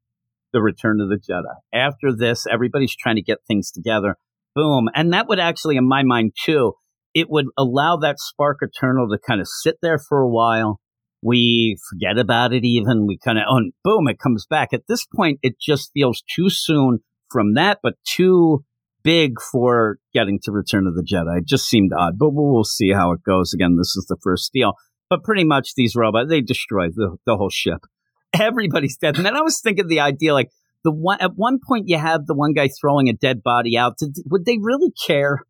the 0.53 0.61
Return 0.63 1.01
of 1.01 1.09
the 1.11 1.17
Jedi. 1.17 1.55
After 1.73 2.15
this, 2.17 2.47
everybody's 2.51 2.95
trying 2.97 3.17
to 3.17 3.23
get 3.23 3.39
things 3.47 3.71
together. 3.71 4.17
Boom, 4.55 4.89
and 4.95 5.13
that 5.13 5.29
would 5.29 5.39
actually, 5.39 5.77
in 5.77 5.87
my 5.89 6.03
mind 6.03 6.33
too, 6.45 6.75
it 7.15 7.29
would 7.31 7.47
allow 7.59 7.97
that 7.99 8.19
spark 8.19 8.59
eternal 8.63 9.09
to 9.09 9.19
kind 9.19 9.41
of 9.41 9.49
sit 9.49 9.77
there 9.83 9.99
for 9.99 10.21
a 10.21 10.29
while. 10.29 10.81
We 11.23 11.79
forget 11.91 12.19
about 12.19 12.53
it 12.53 12.65
even. 12.65 13.07
We 13.07 13.19
kind 13.19 13.39
of, 13.39 13.45
oh, 13.49 13.57
and 13.59 13.73
boom, 13.85 14.09
it 14.09 14.19
comes 14.19 14.47
back. 14.47 14.73
At 14.73 14.87
this 14.89 15.07
point, 15.07 15.39
it 15.43 15.55
just 15.61 15.91
feels 15.95 16.23
too 16.35 16.51
soon 16.51 17.01
from 17.31 17.55
that, 17.55 17.79
but 17.83 17.95
too 18.05 18.65
big 19.03 19.41
for 19.41 19.99
getting 20.13 20.39
to 20.43 20.53
Return 20.53 20.87
of 20.87 20.95
the 20.95 21.03
Jedi. 21.03 21.39
It 21.39 21.47
just 21.47 21.67
seemed 21.67 21.93
odd, 21.97 22.19
but 22.19 22.31
we'll, 22.31 22.65
see 22.65 22.93
how 22.93 23.13
it 23.13 23.23
goes. 23.25 23.53
Again, 23.53 23.77
this 23.77 23.97
is 23.97 24.07
the 24.09 24.17
first 24.23 24.53
deal. 24.53 24.75
But 25.11 25.25
pretty 25.25 25.45
much 25.45 25.75
these 25.75 25.95
robots, 25.95 26.29
they 26.29 26.41
destroy 26.41 26.89
the, 26.89 27.17
the 27.27 27.37
whole 27.37 27.51
ship. 27.51 27.81
Everybody's 28.33 28.97
dead. 28.97 29.17
And 29.17 29.27
then 29.27 29.37
I 29.37 29.43
was 29.43 29.61
thinking 29.61 29.89
the 29.89 30.01
idea 30.01 30.33
like 30.33 30.51
the 30.85 30.93
one, 30.93 31.21
at 31.21 31.33
one 31.35 31.59
point 31.67 31.89
you 31.89 31.99
have 31.99 32.27
the 32.27 32.35
one 32.35 32.53
guy 32.53 32.69
throwing 32.81 33.09
a 33.09 33.13
dead 33.13 33.43
body 33.43 33.77
out. 33.77 33.99
Did, 33.99 34.17
would 34.27 34.45
they 34.45 34.59
really 34.61 34.93
care? 35.07 35.45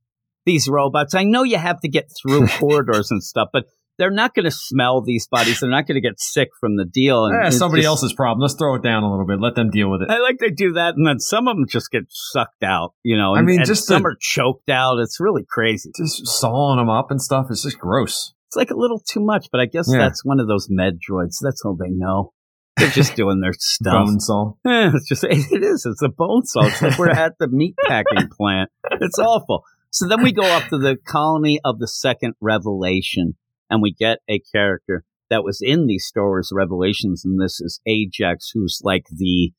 These 0.46 0.68
robots. 0.68 1.14
I 1.14 1.24
know 1.24 1.42
you 1.44 1.58
have 1.58 1.80
to 1.80 1.88
get 1.88 2.10
through 2.20 2.46
corridors 2.58 3.10
and 3.10 3.22
stuff, 3.22 3.48
but 3.52 3.64
they're 3.98 4.10
not 4.10 4.34
going 4.34 4.44
to 4.44 4.50
smell 4.50 5.02
these 5.02 5.28
bodies. 5.28 5.60
They're 5.60 5.70
not 5.70 5.86
going 5.86 5.94
to 5.96 6.00
get 6.00 6.18
sick 6.18 6.48
from 6.58 6.76
the 6.76 6.84
deal. 6.84 7.26
And 7.26 7.44
Eh, 7.44 7.48
it's 7.48 7.58
somebody 7.58 7.82
just- 7.82 7.88
else's 7.88 8.12
problem. 8.14 8.40
Let's 8.40 8.54
throw 8.54 8.74
it 8.74 8.82
down 8.82 9.02
a 9.02 9.10
little 9.10 9.26
bit. 9.26 9.38
Let 9.40 9.54
them 9.54 9.70
deal 9.70 9.90
with 9.90 10.02
it. 10.02 10.10
I 10.10 10.18
like 10.18 10.38
they 10.38 10.50
do 10.50 10.72
that, 10.72 10.94
and 10.96 11.06
then 11.06 11.18
some 11.20 11.46
of 11.46 11.56
them 11.56 11.66
just 11.68 11.90
get 11.90 12.04
sucked 12.08 12.62
out. 12.64 12.94
You 13.04 13.16
know, 13.18 13.36
I 13.36 13.42
mean, 13.42 13.58
and 13.58 13.66
just 13.66 13.86
some 13.86 14.02
the- 14.02 14.08
are 14.08 14.16
choked 14.20 14.70
out. 14.70 14.98
It's 14.98 15.20
really 15.20 15.44
crazy. 15.48 15.90
Just 15.96 16.26
sawing 16.26 16.78
them 16.78 16.88
up 16.90 17.10
and 17.10 17.20
stuff. 17.20 17.46
It's 17.50 17.62
just 17.62 17.78
gross. 17.78 18.32
It's 18.48 18.56
like 18.56 18.70
a 18.70 18.76
little 18.76 19.00
too 19.00 19.20
much, 19.20 19.48
but 19.52 19.60
I 19.60 19.66
guess 19.66 19.88
Yeah. 19.92 19.98
that's 19.98 20.24
one 20.24 20.40
of 20.40 20.48
those 20.48 20.66
med 20.70 20.98
droids. 21.08 21.36
That's 21.42 21.62
all 21.64 21.76
they 21.76 21.90
know. 21.90 22.32
They're 22.78 22.88
just 22.88 23.14
doing 23.16 23.40
their 23.40 23.52
stuff. 23.58 24.06
Bone 24.06 24.18
saw. 24.20 24.52
Eh, 24.66 24.90
it's 24.94 25.06
just 25.08 25.22
it 25.30 25.62
is. 25.62 25.86
It's 25.86 26.02
a 26.02 26.08
bone 26.08 26.44
saw. 26.46 26.64
It's 26.66 26.80
like 26.82 26.98
we're 26.98 27.10
at 27.10 27.34
the 27.38 27.48
meat 27.48 27.74
packing 27.86 28.28
plant. 28.36 28.70
It's 28.90 29.18
awful. 29.18 29.64
So 29.92 30.08
then 30.08 30.22
we 30.22 30.32
go 30.32 30.44
up 30.44 30.68
to 30.70 30.78
the 30.78 30.96
colony 31.06 31.60
of 31.64 31.78
the 31.78 31.86
second 31.86 32.34
revelation, 32.40 33.36
and 33.68 33.82
we 33.82 33.92
get 33.92 34.18
a 34.28 34.40
character 34.52 35.04
that 35.28 35.44
was 35.44 35.60
in 35.62 35.86
the 35.86 35.98
Star 35.98 36.24
Wars 36.24 36.50
Revelations, 36.52 37.24
and 37.24 37.40
this 37.40 37.60
is 37.60 37.80
Ajax, 37.86 38.50
who's 38.54 38.80
like 38.82 39.04
the 39.14 39.52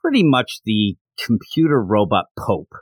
pretty 0.00 0.24
much 0.24 0.60
the 0.64 0.96
computer 1.22 1.82
robot 1.82 2.26
pope. 2.38 2.72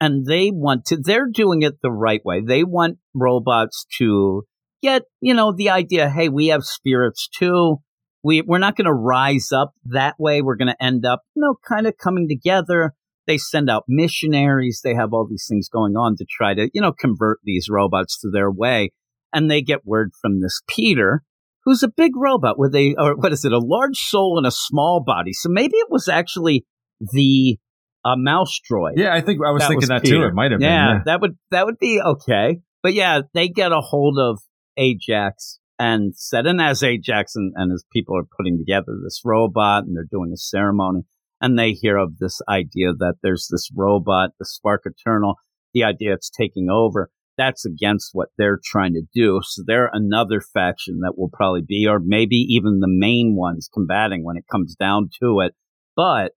And 0.00 0.26
they 0.26 0.50
want 0.50 0.86
to. 0.86 0.96
They're 0.96 1.30
doing 1.30 1.62
it 1.62 1.80
the 1.82 1.92
right 1.92 2.20
way. 2.24 2.40
They 2.40 2.64
want 2.64 2.98
robots 3.14 3.86
to 3.98 4.42
get, 4.82 5.04
you 5.20 5.34
know, 5.34 5.54
the 5.56 5.70
idea. 5.70 6.10
Hey, 6.10 6.28
we 6.28 6.48
have 6.48 6.64
spirits 6.64 7.28
too 7.28 7.78
we 8.24 8.42
we're 8.42 8.58
not 8.58 8.74
going 8.74 8.86
to 8.86 8.92
rise 8.92 9.52
up 9.52 9.74
that 9.84 10.16
way. 10.18 10.42
We're 10.42 10.56
going 10.56 10.74
to 10.74 10.82
end 10.82 11.04
up, 11.04 11.20
you 11.36 11.42
know, 11.42 11.56
kind 11.68 11.86
of 11.86 11.96
coming 11.98 12.26
together. 12.28 12.94
They 13.26 13.38
send 13.38 13.70
out 13.70 13.84
missionaries. 13.88 14.80
They 14.84 14.94
have 14.94 15.12
all 15.12 15.26
these 15.28 15.46
things 15.48 15.68
going 15.68 15.96
on 15.96 16.16
to 16.16 16.26
try 16.28 16.54
to, 16.54 16.68
you 16.74 16.80
know, 16.80 16.92
convert 16.92 17.38
these 17.44 17.68
robots 17.70 18.18
to 18.20 18.30
their 18.30 18.50
way. 18.50 18.90
And 19.32 19.50
they 19.50 19.62
get 19.62 19.86
word 19.86 20.12
from 20.20 20.40
this 20.40 20.60
Peter, 20.68 21.22
who's 21.64 21.82
a 21.82 21.88
big 21.88 22.12
robot 22.16 22.58
with 22.58 22.74
a, 22.74 22.94
or 22.98 23.16
what 23.16 23.32
is 23.32 23.44
it, 23.44 23.52
a 23.52 23.58
large 23.58 23.96
soul 23.96 24.38
and 24.38 24.46
a 24.46 24.52
small 24.52 25.02
body. 25.04 25.32
So 25.32 25.48
maybe 25.50 25.76
it 25.76 25.88
was 25.90 26.08
actually 26.08 26.64
the 27.00 27.58
uh, 28.04 28.16
mouse 28.16 28.60
droid. 28.70 28.92
Yeah, 28.96 29.14
I 29.14 29.20
think 29.20 29.40
I 29.44 29.50
was 29.50 29.62
That 29.62 29.68
thinking 29.68 29.80
was 29.80 29.88
that 29.88 30.02
Peter. 30.02 30.16
too. 30.16 30.22
It 30.24 30.34
might 30.34 30.52
have 30.52 30.60
yeah, 30.60 30.68
been. 30.68 30.96
Yeah, 30.96 31.02
that 31.06 31.20
would 31.20 31.38
that 31.50 31.66
would 31.66 31.78
be 31.78 32.00
okay. 32.00 32.60
But 32.82 32.92
yeah, 32.92 33.22
they 33.32 33.48
get 33.48 33.72
a 33.72 33.80
hold 33.80 34.18
of 34.18 34.40
Ajax 34.76 35.58
and 35.78 36.14
said, 36.14 36.46
and 36.46 36.60
as 36.60 36.82
Ajax 36.82 37.34
and, 37.34 37.52
and 37.56 37.72
his 37.72 37.84
people 37.92 38.16
are 38.16 38.26
putting 38.36 38.58
together 38.58 38.92
this 39.02 39.22
robot 39.24 39.84
and 39.84 39.96
they're 39.96 40.06
doing 40.08 40.30
a 40.32 40.36
ceremony, 40.36 41.00
and 41.44 41.58
they 41.58 41.72
hear 41.72 41.98
of 41.98 42.16
this 42.16 42.40
idea 42.48 42.94
that 42.98 43.16
there's 43.22 43.48
this 43.50 43.68
robot, 43.76 44.30
the 44.38 44.46
Spark 44.46 44.84
Eternal, 44.86 45.34
the 45.74 45.84
idea 45.84 46.14
it's 46.14 46.30
taking 46.30 46.70
over. 46.70 47.10
That's 47.36 47.66
against 47.66 48.10
what 48.14 48.28
they're 48.38 48.58
trying 48.64 48.94
to 48.94 49.02
do. 49.14 49.40
So 49.44 49.62
they're 49.66 49.90
another 49.92 50.40
faction 50.40 51.00
that 51.00 51.18
will 51.18 51.28
probably 51.30 51.60
be, 51.60 51.86
or 51.86 52.00
maybe 52.02 52.36
even 52.36 52.80
the 52.80 52.88
main 52.88 53.36
ones 53.36 53.68
combating 53.70 54.24
when 54.24 54.38
it 54.38 54.46
comes 54.50 54.74
down 54.74 55.10
to 55.20 55.40
it. 55.40 55.52
But 55.94 56.32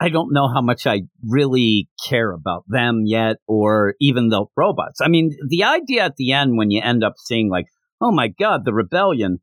I 0.00 0.08
don't 0.08 0.32
know 0.32 0.48
how 0.48 0.62
much 0.62 0.86
I 0.86 1.02
really 1.28 1.90
care 2.08 2.32
about 2.32 2.64
them 2.68 3.02
yet, 3.04 3.36
or 3.46 3.96
even 4.00 4.30
the 4.30 4.46
robots. 4.56 5.02
I 5.02 5.08
mean, 5.08 5.36
the 5.46 5.64
idea 5.64 6.04
at 6.04 6.16
the 6.16 6.32
end 6.32 6.56
when 6.56 6.70
you 6.70 6.80
end 6.82 7.04
up 7.04 7.16
seeing 7.18 7.50
like, 7.50 7.66
oh 8.00 8.12
my 8.12 8.28
god, 8.28 8.64
the 8.64 8.72
rebellion 8.72 9.42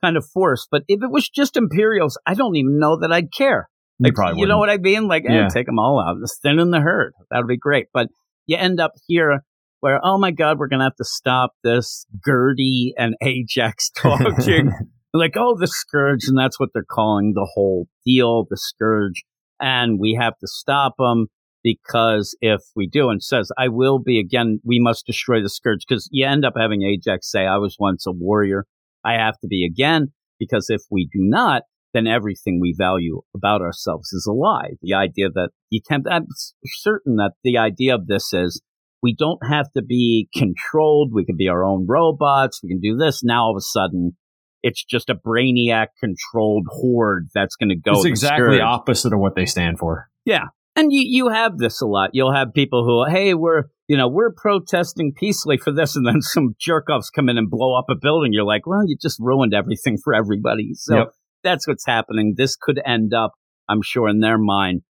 kind 0.00 0.16
of 0.16 0.24
force. 0.28 0.68
But 0.70 0.84
if 0.86 1.02
it 1.02 1.10
was 1.10 1.28
just 1.28 1.56
Imperials, 1.56 2.16
I 2.24 2.34
don't 2.34 2.54
even 2.54 2.78
know 2.78 2.96
that 3.00 3.10
I'd 3.10 3.32
care. 3.32 3.68
You 3.98 4.08
Like, 4.08 4.14
probably 4.14 4.40
you 4.40 4.46
know 4.46 4.58
wouldn't. 4.58 4.82
what 4.82 4.90
I 4.90 4.98
mean? 5.00 5.08
Like, 5.08 5.24
eh, 5.28 5.48
take 5.48 5.66
them 5.66 5.78
all 5.78 6.00
out, 6.00 6.16
just 6.20 6.42
thin 6.42 6.58
in 6.58 6.70
the 6.70 6.80
herd. 6.80 7.12
That 7.30 7.38
would 7.38 7.48
be 7.48 7.56
great. 7.56 7.86
But 7.92 8.08
you 8.46 8.56
end 8.56 8.80
up 8.80 8.92
here 9.06 9.44
where, 9.80 10.00
oh 10.02 10.18
my 10.18 10.30
god, 10.30 10.58
we're 10.58 10.68
gonna 10.68 10.84
have 10.84 10.96
to 10.96 11.04
stop 11.04 11.52
this 11.62 12.06
Gertie 12.24 12.94
and 12.96 13.14
Ajax 13.22 13.90
talking. 13.96 14.72
like, 15.14 15.36
oh, 15.36 15.56
the 15.58 15.68
scourge, 15.68 16.24
and 16.26 16.36
that's 16.36 16.58
what 16.58 16.70
they're 16.74 16.84
calling 16.88 17.32
the 17.34 17.48
whole 17.54 17.86
deal, 18.04 18.46
the 18.48 18.56
scourge. 18.56 19.22
And 19.60 20.00
we 20.00 20.18
have 20.20 20.36
to 20.38 20.46
stop 20.48 20.94
them 20.98 21.28
because 21.62 22.36
if 22.40 22.60
we 22.74 22.86
do, 22.86 23.08
and 23.08 23.22
says, 23.22 23.50
I 23.56 23.68
will 23.68 23.98
be 23.98 24.18
again, 24.18 24.60
we 24.64 24.78
must 24.80 25.06
destroy 25.06 25.40
the 25.40 25.48
scourge 25.48 25.84
because 25.88 26.08
you 26.12 26.26
end 26.26 26.44
up 26.44 26.54
having 26.56 26.82
Ajax 26.82 27.30
say, 27.30 27.46
I 27.46 27.56
was 27.56 27.76
once 27.78 28.06
a 28.06 28.12
warrior. 28.12 28.66
I 29.04 29.14
have 29.14 29.38
to 29.40 29.46
be 29.46 29.64
again 29.64 30.12
because 30.38 30.66
if 30.68 30.82
we 30.90 31.06
do 31.06 31.20
not, 31.20 31.62
then 31.94 32.06
everything 32.06 32.58
we 32.60 32.74
value 32.76 33.22
about 33.34 33.62
ourselves 33.62 34.12
is 34.12 34.26
a 34.28 34.32
lie. 34.32 34.72
The 34.82 34.94
idea 34.94 35.30
that 35.30 35.50
you 35.70 35.80
can't, 35.88 36.04
I'm 36.10 36.26
certain 36.66 37.16
that 37.16 37.32
the 37.42 37.56
idea 37.56 37.94
of 37.94 38.06
this 38.06 38.32
is 38.32 38.60
we 39.02 39.14
don't 39.14 39.40
have 39.48 39.70
to 39.72 39.82
be 39.82 40.28
controlled. 40.34 41.12
We 41.14 41.24
can 41.24 41.36
be 41.36 41.48
our 41.48 41.64
own 41.64 41.86
robots. 41.88 42.60
We 42.62 42.68
can 42.68 42.80
do 42.80 42.96
this. 42.96 43.22
Now 43.22 43.44
all 43.44 43.50
of 43.52 43.56
a 43.56 43.60
sudden, 43.60 44.16
it's 44.62 44.82
just 44.82 45.10
a 45.10 45.14
brainiac 45.14 45.88
controlled 46.00 46.66
horde 46.68 47.28
that's 47.34 47.54
going 47.54 47.68
to 47.68 47.76
go. 47.76 47.92
it's 47.92 48.06
exactly 48.06 48.60
opposite 48.60 49.12
of 49.12 49.20
what 49.20 49.36
they 49.36 49.46
stand 49.46 49.78
for. 49.78 50.08
Yeah. 50.24 50.46
And 50.76 50.92
you, 50.92 51.02
you 51.04 51.28
have 51.28 51.58
this 51.58 51.80
a 51.80 51.86
lot. 51.86 52.10
You'll 52.14 52.34
have 52.34 52.52
people 52.52 52.84
who, 52.84 53.12
hey, 53.12 53.34
we're, 53.34 53.64
you 53.86 53.96
know, 53.96 54.08
we're 54.08 54.32
protesting 54.32 55.12
peacefully 55.14 55.58
for 55.58 55.70
this. 55.70 55.94
And 55.94 56.06
then 56.06 56.20
some 56.20 56.56
jerk 56.58 56.88
offs 56.90 57.10
come 57.10 57.28
in 57.28 57.38
and 57.38 57.48
blow 57.48 57.78
up 57.78 57.86
a 57.90 57.94
building. 57.94 58.32
You're 58.32 58.44
like, 58.44 58.66
well, 58.66 58.82
you 58.86 58.96
just 59.00 59.20
ruined 59.20 59.54
everything 59.54 59.98
for 60.02 60.14
everybody. 60.14 60.70
So 60.74 60.96
Yep. 60.96 61.08
That's 61.44 61.68
what's 61.68 61.86
happening. 61.86 62.34
This 62.36 62.56
could 62.60 62.80
end 62.84 63.14
up, 63.14 63.32
I'm 63.68 63.82
sure 63.82 64.08
in 64.08 64.20
their 64.20 64.38
mind, 64.38 64.82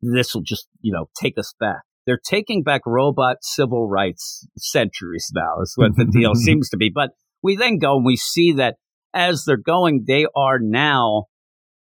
this 0.00 0.34
will 0.34 0.42
just, 0.42 0.68
you 0.80 0.92
know, 0.92 1.06
take 1.20 1.38
us 1.38 1.52
back. 1.60 1.80
They're 2.06 2.20
taking 2.24 2.62
back 2.62 2.82
robot 2.86 3.38
civil 3.42 3.88
rights 3.88 4.46
centuries 4.56 5.30
now 5.34 5.60
is 5.60 5.72
what 5.76 5.96
the 5.96 6.04
deal 6.04 6.34
seems 6.34 6.68
to 6.70 6.76
be. 6.76 6.90
But 6.94 7.10
we 7.42 7.56
then 7.56 7.78
go 7.78 7.96
and 7.96 8.06
we 8.06 8.16
see 8.16 8.52
that 8.52 8.76
as 9.12 9.44
they're 9.44 9.56
going, 9.56 10.04
they 10.06 10.26
are 10.36 10.58
now 10.60 11.24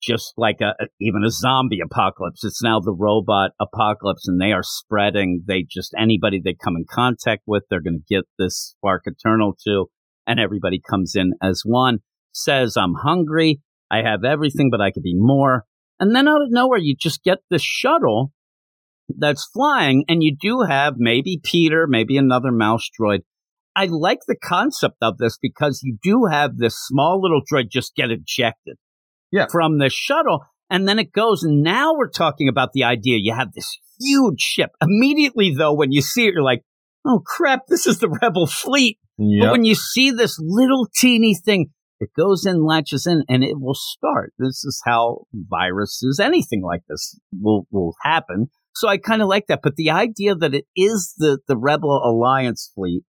just 0.02 0.34
like 0.38 0.62
a 0.62 0.74
even 1.00 1.24
a 1.26 1.30
zombie 1.30 1.80
apocalypse. 1.84 2.44
It's 2.44 2.64
now 2.64 2.80
the 2.80 2.94
robot 2.94 3.52
apocalypse, 3.60 4.28
and 4.28 4.40
they 4.40 4.52
are 4.52 4.64
spreading. 4.64 5.44
They 5.48 5.66
just 5.70 5.94
anybody 5.98 6.40
they 6.44 6.54
come 6.54 6.76
in 6.76 6.86
contact 6.90 7.44
with, 7.46 7.64
they're 7.70 7.82
going 7.82 8.02
to 8.08 8.16
get 8.16 8.26
this 8.38 8.76
spark 8.78 9.04
eternal 9.06 9.56
to, 9.68 9.88
and 10.26 10.40
everybody 10.40 10.80
comes 10.80 11.16
in 11.16 11.34
as 11.42 11.64
one. 11.66 12.00
Says, 12.32 12.78
"I'm 12.78 12.96
hungry. 13.02 13.62
I 13.92 14.02
have 14.04 14.24
everything, 14.24 14.70
but 14.72 14.82
I 14.82 14.92
could 14.92 15.04
be 15.04 15.16
more." 15.16 15.66
And 16.00 16.16
then 16.16 16.28
out 16.28 16.42
of 16.42 16.50
nowhere, 16.52 16.80
you 16.80 16.96
just 16.98 17.24
get 17.24 17.40
this 17.50 17.62
shuttle 17.62 18.32
that's 19.10 19.50
flying, 19.54 20.06
and 20.08 20.24
you 20.24 20.36
do 20.40 20.62
have 20.62 20.96
maybe 20.98 21.40
Peter, 21.44 21.88
maybe 21.88 22.16
another 22.18 22.52
mouse 22.52 22.88
droid. 23.00 23.20
I 23.76 23.86
like 23.86 24.20
the 24.28 24.36
concept 24.36 24.98
of 25.02 25.18
this 25.18 25.38
because 25.42 25.82
you 25.84 25.98
do 26.02 26.26
have 26.30 26.58
this 26.58 26.76
small 26.78 27.22
little 27.22 27.42
droid 27.42 27.70
just 27.70 27.96
get 27.96 28.12
ejected 28.12 28.78
Yeah. 29.32 29.48
from 29.52 29.78
the 29.78 29.90
shuttle. 29.90 30.46
And 30.70 30.88
then 30.88 31.00
it 31.00 31.12
goes. 31.12 31.44
And 31.44 31.64
now 31.64 31.94
we're 31.96 32.10
talking 32.10 32.48
about 32.48 32.74
the 32.74 32.84
idea 32.84 33.18
you 33.20 33.34
have 33.34 33.54
this 33.54 33.80
huge 34.00 34.42
ship. 34.42 34.72
Immediately, 34.82 35.56
though, 35.56 35.74
when 35.74 35.92
you 35.92 36.02
see 36.02 36.28
it, 36.28 36.34
you're 36.34 36.44
like, 36.44 36.64
oh 37.06 37.22
crap, 37.26 37.62
this 37.68 37.88
is 37.88 38.00
the 38.00 38.10
rebel 38.22 38.48
fleet. 38.48 39.00
But 39.18 39.52
when 39.52 39.66
you 39.66 39.76
see 39.76 40.12
this 40.12 40.38
little 40.42 40.88
teeny 40.96 41.36
thing, 41.36 41.72
it 42.00 42.10
goes 42.18 42.46
in, 42.46 42.66
latches 42.66 43.06
in, 43.06 43.24
and 43.28 43.44
it 43.44 43.60
will 43.60 43.76
start. 43.76 44.34
This 44.38 44.64
is 44.64 44.82
how 44.86 45.26
viruses, 45.34 46.20
anything 46.20 46.64
like 46.64 46.82
this, 46.88 47.20
will 47.32 47.68
will 47.72 47.96
happen. 48.04 48.48
So 48.74 48.88
I 48.88 48.98
kind 48.98 49.22
of 49.22 49.28
like 49.28 49.48
that. 49.48 49.60
But 49.62 49.76
the 49.76 49.90
idea 49.90 50.36
that 50.36 50.54
it 50.54 50.66
is 50.76 51.14
the 51.18 51.40
the 51.48 51.58
Rebel 51.58 52.02
Alliance 52.04 52.72
fleet, 52.74 53.04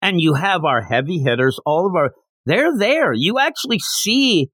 and 0.00 0.20
you 0.20 0.34
have 0.34 0.64
our 0.64 0.82
heavy 0.82 1.18
hitters, 1.18 1.58
all 1.66 1.88
of 1.88 1.94
our, 1.96 2.12
they're 2.46 2.76
there. 2.76 3.12
You 3.12 3.38
actually 3.38 3.80
see 3.80 4.50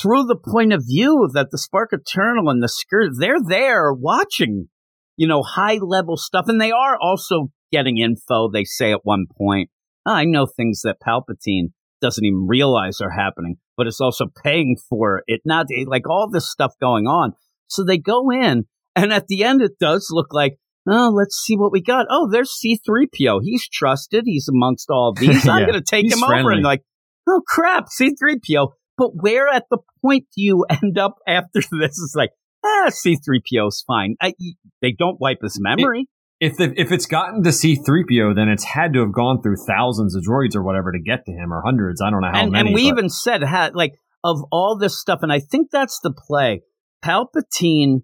through 0.00 0.24
the 0.24 0.36
point 0.36 0.74
of 0.74 0.84
view 0.86 1.28
that 1.32 1.48
the 1.50 1.58
Spark 1.58 1.90
Eternal 1.92 2.50
and 2.50 2.62
the 2.62 2.68
Scourge, 2.68 3.12
they're 3.18 3.42
there 3.42 3.94
watching, 3.94 4.68
you 5.16 5.26
know, 5.26 5.42
high 5.42 5.78
level 5.80 6.18
stuff, 6.18 6.44
and 6.48 6.60
they 6.60 6.70
are 6.70 6.98
also 7.00 7.48
getting 7.72 7.96
info. 7.96 8.50
They 8.50 8.64
say 8.64 8.92
at 8.92 9.00
one 9.04 9.24
point, 9.38 9.70
"Oh, 10.04 10.12
I 10.12 10.24
know 10.24 10.44
things 10.44 10.82
that 10.82 11.00
Palpatine 11.00 11.72
doesn't 12.00 12.24
even 12.24 12.46
realize 12.48 13.00
are 13.00 13.10
happening, 13.10 13.56
but 13.76 13.86
it's 13.86 14.00
also 14.00 14.26
paying 14.42 14.76
for 14.88 15.22
it. 15.26 15.40
Not 15.44 15.66
like 15.86 16.08
all 16.08 16.28
this 16.30 16.50
stuff 16.50 16.74
going 16.80 17.06
on. 17.06 17.32
So 17.68 17.84
they 17.84 17.98
go 17.98 18.30
in, 18.30 18.64
and 18.94 19.12
at 19.12 19.26
the 19.28 19.44
end, 19.44 19.62
it 19.62 19.78
does 19.80 20.08
look 20.10 20.32
like, 20.32 20.58
oh, 20.88 21.12
let's 21.14 21.36
see 21.36 21.56
what 21.56 21.72
we 21.72 21.82
got. 21.82 22.06
Oh, 22.10 22.28
there's 22.30 22.58
C3PO. 22.64 23.40
He's 23.42 23.68
trusted. 23.68 24.24
He's 24.26 24.48
amongst 24.48 24.90
all 24.90 25.12
these. 25.18 25.46
I'm 25.48 25.66
going 25.66 25.74
to 25.74 25.82
take 25.82 26.04
he's 26.04 26.14
him 26.14 26.24
over. 26.24 26.50
And 26.50 26.62
like, 26.62 26.82
oh, 27.28 27.42
crap, 27.46 27.86
C3PO. 28.00 28.68
But 28.96 29.10
where 29.14 29.48
at 29.48 29.64
the 29.70 29.78
point 30.02 30.26
do 30.34 30.42
you 30.42 30.64
end 30.70 30.98
up 30.98 31.16
after 31.26 31.60
this? 31.70 31.98
Is 31.98 32.14
like, 32.16 32.30
ah, 32.64 32.90
C3PO's 32.90 33.84
fine. 33.86 34.16
I, 34.20 34.34
they 34.80 34.92
don't 34.92 35.20
wipe 35.20 35.38
his 35.42 35.58
memory. 35.60 36.08
If 36.40 36.56
the, 36.56 36.72
if 36.76 36.92
it's 36.92 37.06
gotten 37.06 37.42
to 37.42 37.52
C-3PO, 37.52 38.34
then 38.34 38.48
it's 38.48 38.64
had 38.64 38.92
to 38.92 39.00
have 39.00 39.12
gone 39.12 39.40
through 39.42 39.56
thousands 39.66 40.14
of 40.14 40.22
droids 40.22 40.54
or 40.54 40.62
whatever 40.62 40.92
to 40.92 40.98
get 40.98 41.24
to 41.26 41.32
him, 41.32 41.52
or 41.52 41.62
hundreds. 41.64 42.02
I 42.02 42.10
don't 42.10 42.20
know 42.20 42.30
how 42.32 42.42
and, 42.42 42.52
many. 42.52 42.68
and 42.68 42.74
we 42.74 42.90
but- 42.90 42.98
even 42.98 43.08
said 43.08 43.42
ha 43.42 43.70
like 43.74 43.94
of 44.22 44.42
all 44.50 44.76
this 44.76 45.00
stuff, 45.00 45.20
and 45.22 45.32
I 45.32 45.40
think 45.40 45.70
that's 45.70 46.00
the 46.02 46.12
play. 46.12 46.62
Palpatine, 47.04 48.02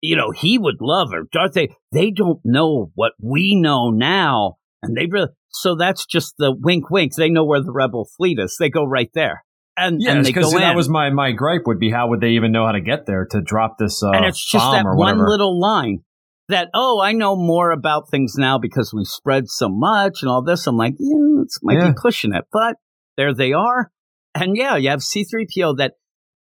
you 0.00 0.16
know, 0.16 0.30
he 0.30 0.58
would 0.58 0.80
love 0.80 1.10
her. 1.12 1.24
Darth, 1.30 1.52
they 1.52 1.68
they 1.92 2.10
don't 2.10 2.40
know 2.44 2.90
what 2.94 3.12
we 3.22 3.54
know 3.54 3.90
now, 3.90 4.56
and 4.82 4.96
they 4.96 5.06
really. 5.06 5.28
So 5.50 5.76
that's 5.76 6.04
just 6.04 6.34
the 6.38 6.52
wink, 6.52 6.90
wink. 6.90 7.14
They 7.14 7.30
know 7.30 7.44
where 7.44 7.62
the 7.62 7.72
rebel 7.72 8.08
fleet 8.16 8.38
is. 8.38 8.56
They 8.58 8.68
go 8.68 8.84
right 8.84 9.10
there, 9.14 9.44
and 9.76 10.00
Yes, 10.00 10.24
they 10.24 10.30
because 10.30 10.52
that 10.52 10.76
was 10.76 10.88
my, 10.88 11.10
my 11.10 11.32
gripe 11.32 11.62
would 11.66 11.78
be 11.78 11.90
how 11.90 12.08
would 12.08 12.20
they 12.20 12.30
even 12.30 12.52
know 12.52 12.66
how 12.66 12.72
to 12.72 12.80
get 12.80 13.06
there 13.06 13.26
to 13.30 13.40
drop 13.40 13.76
this 13.78 14.02
uh, 14.02 14.10
and 14.10 14.24
it's 14.24 14.44
just 14.44 14.62
bomb 14.62 14.84
that 14.84 14.96
one 14.96 15.18
little 15.18 15.58
line 15.58 16.00
that 16.48 16.68
oh 16.74 17.00
I 17.02 17.12
know 17.12 17.36
more 17.36 17.70
about 17.70 18.10
things 18.10 18.34
now 18.36 18.58
because 18.58 18.92
we 18.94 19.04
spread 19.04 19.48
so 19.48 19.68
much 19.68 20.22
and 20.22 20.30
all 20.30 20.42
this. 20.42 20.66
I'm 20.66 20.76
like, 20.76 20.94
yeah, 20.98 21.16
this 21.42 21.58
might 21.62 21.78
Yeah. 21.78 21.88
be 21.90 21.94
pushing 22.00 22.34
it, 22.34 22.44
but 22.52 22.76
there 23.16 23.34
they 23.34 23.52
are, 23.52 23.90
and 24.34 24.56
yeah, 24.56 24.76
you 24.76 24.90
have 24.90 25.00
C3PO 25.00 25.76
that 25.78 25.94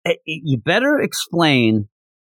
eh, 0.06 0.14
you 0.26 0.58
better 0.58 0.98
explain 1.00 1.88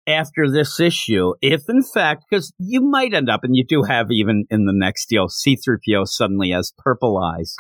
after 0.08 0.50
this 0.50 0.80
issue 0.80 1.34
if 1.44 1.62
in 1.70 1.84
fact 1.84 2.24
because 2.28 2.52
you 2.58 2.82
might 2.82 3.14
end 3.14 3.30
up 3.30 3.42
and 3.44 3.56
you 3.56 3.64
do 3.64 3.84
have 3.84 4.08
even 4.10 4.46
in 4.50 4.66
the 4.66 4.74
next 4.74 5.06
deal 5.08 5.28
C3PO 5.28 6.08
suddenly 6.08 6.50
has 6.50 6.74
purple 6.80 7.20
eyes 7.20 7.56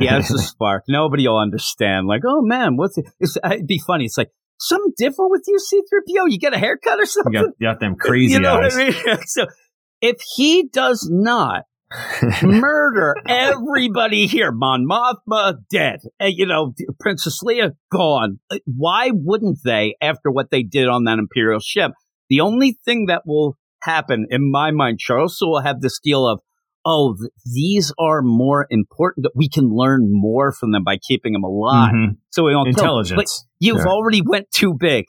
he 0.00 0.06
has 0.06 0.30
a 0.30 0.38
spark. 0.50 0.84
Nobody 0.88 1.28
will 1.28 1.38
understand. 1.38 2.06
Like, 2.06 2.22
oh 2.26 2.40
man, 2.40 2.78
what's 2.78 2.96
it? 2.96 3.04
It's, 3.20 3.36
it'd 3.44 3.66
be 3.66 3.78
funny. 3.86 4.06
It's 4.06 4.16
like 4.16 4.30
something 4.58 4.92
different 4.96 5.30
with 5.30 5.44
you, 5.46 5.58
C3PO. 5.58 6.24
You 6.28 6.38
get 6.38 6.54
a 6.54 6.58
haircut 6.58 7.00
or 7.00 7.06
something. 7.06 7.32
you 7.32 7.40
got, 7.40 7.50
you 7.58 7.66
got 7.68 7.80
them 7.80 7.96
crazy 7.96 8.34
you 8.34 8.40
know 8.40 8.60
eyes. 8.60 8.74
what 8.74 8.82
I 8.82 9.14
mean? 9.14 9.18
so 9.26 9.46
if 10.00 10.16
he 10.36 10.68
does 10.72 11.08
not 11.10 11.64
murder 12.42 13.14
everybody 13.28 14.26
here, 14.26 14.50
Mon 14.52 14.86
Mothma 14.86 15.54
dead, 15.70 16.00
and, 16.18 16.34
you 16.36 16.46
know, 16.46 16.72
Princess 17.00 17.40
Leia 17.44 17.72
gone. 17.92 18.40
Uh, 18.50 18.58
Why 18.64 19.10
wouldn't 19.12 19.58
they 19.64 19.96
after 20.00 20.30
what 20.30 20.50
they 20.50 20.62
did 20.62 20.88
on 20.88 21.04
that 21.04 21.18
Imperial 21.18 21.60
ship? 21.60 21.92
The 22.28 22.40
only 22.40 22.78
thing 22.84 23.06
that 23.06 23.22
will 23.24 23.56
happen 23.82 24.26
in 24.30 24.50
my 24.50 24.72
mind, 24.72 24.98
Charles, 24.98 25.38
so 25.38 25.46
will 25.46 25.62
have 25.62 25.80
this 25.80 26.00
deal 26.02 26.26
of, 26.26 26.40
oh, 26.86 27.16
th- 27.18 27.30
these 27.52 27.92
are 27.98 28.22
more 28.22 28.66
important. 28.70 29.26
We 29.34 29.48
can 29.48 29.68
learn 29.70 30.08
more 30.10 30.52
from 30.52 30.70
them 30.72 30.84
by 30.84 30.96
keeping 30.98 31.32
them 31.32 31.42
alive. 31.44 31.92
Mhm. 31.92 32.16
So 32.30 32.44
we 32.44 32.52
don't 32.52 32.66
kill 32.66 32.70
'em. 32.70 32.74
But 32.74 32.80
Intelligence. 33.08 33.46
You've 33.58 33.78
Yeah. 33.78 33.86
already 33.92 34.22
went 34.22 34.46
too 34.52 34.72
big. 34.78 35.04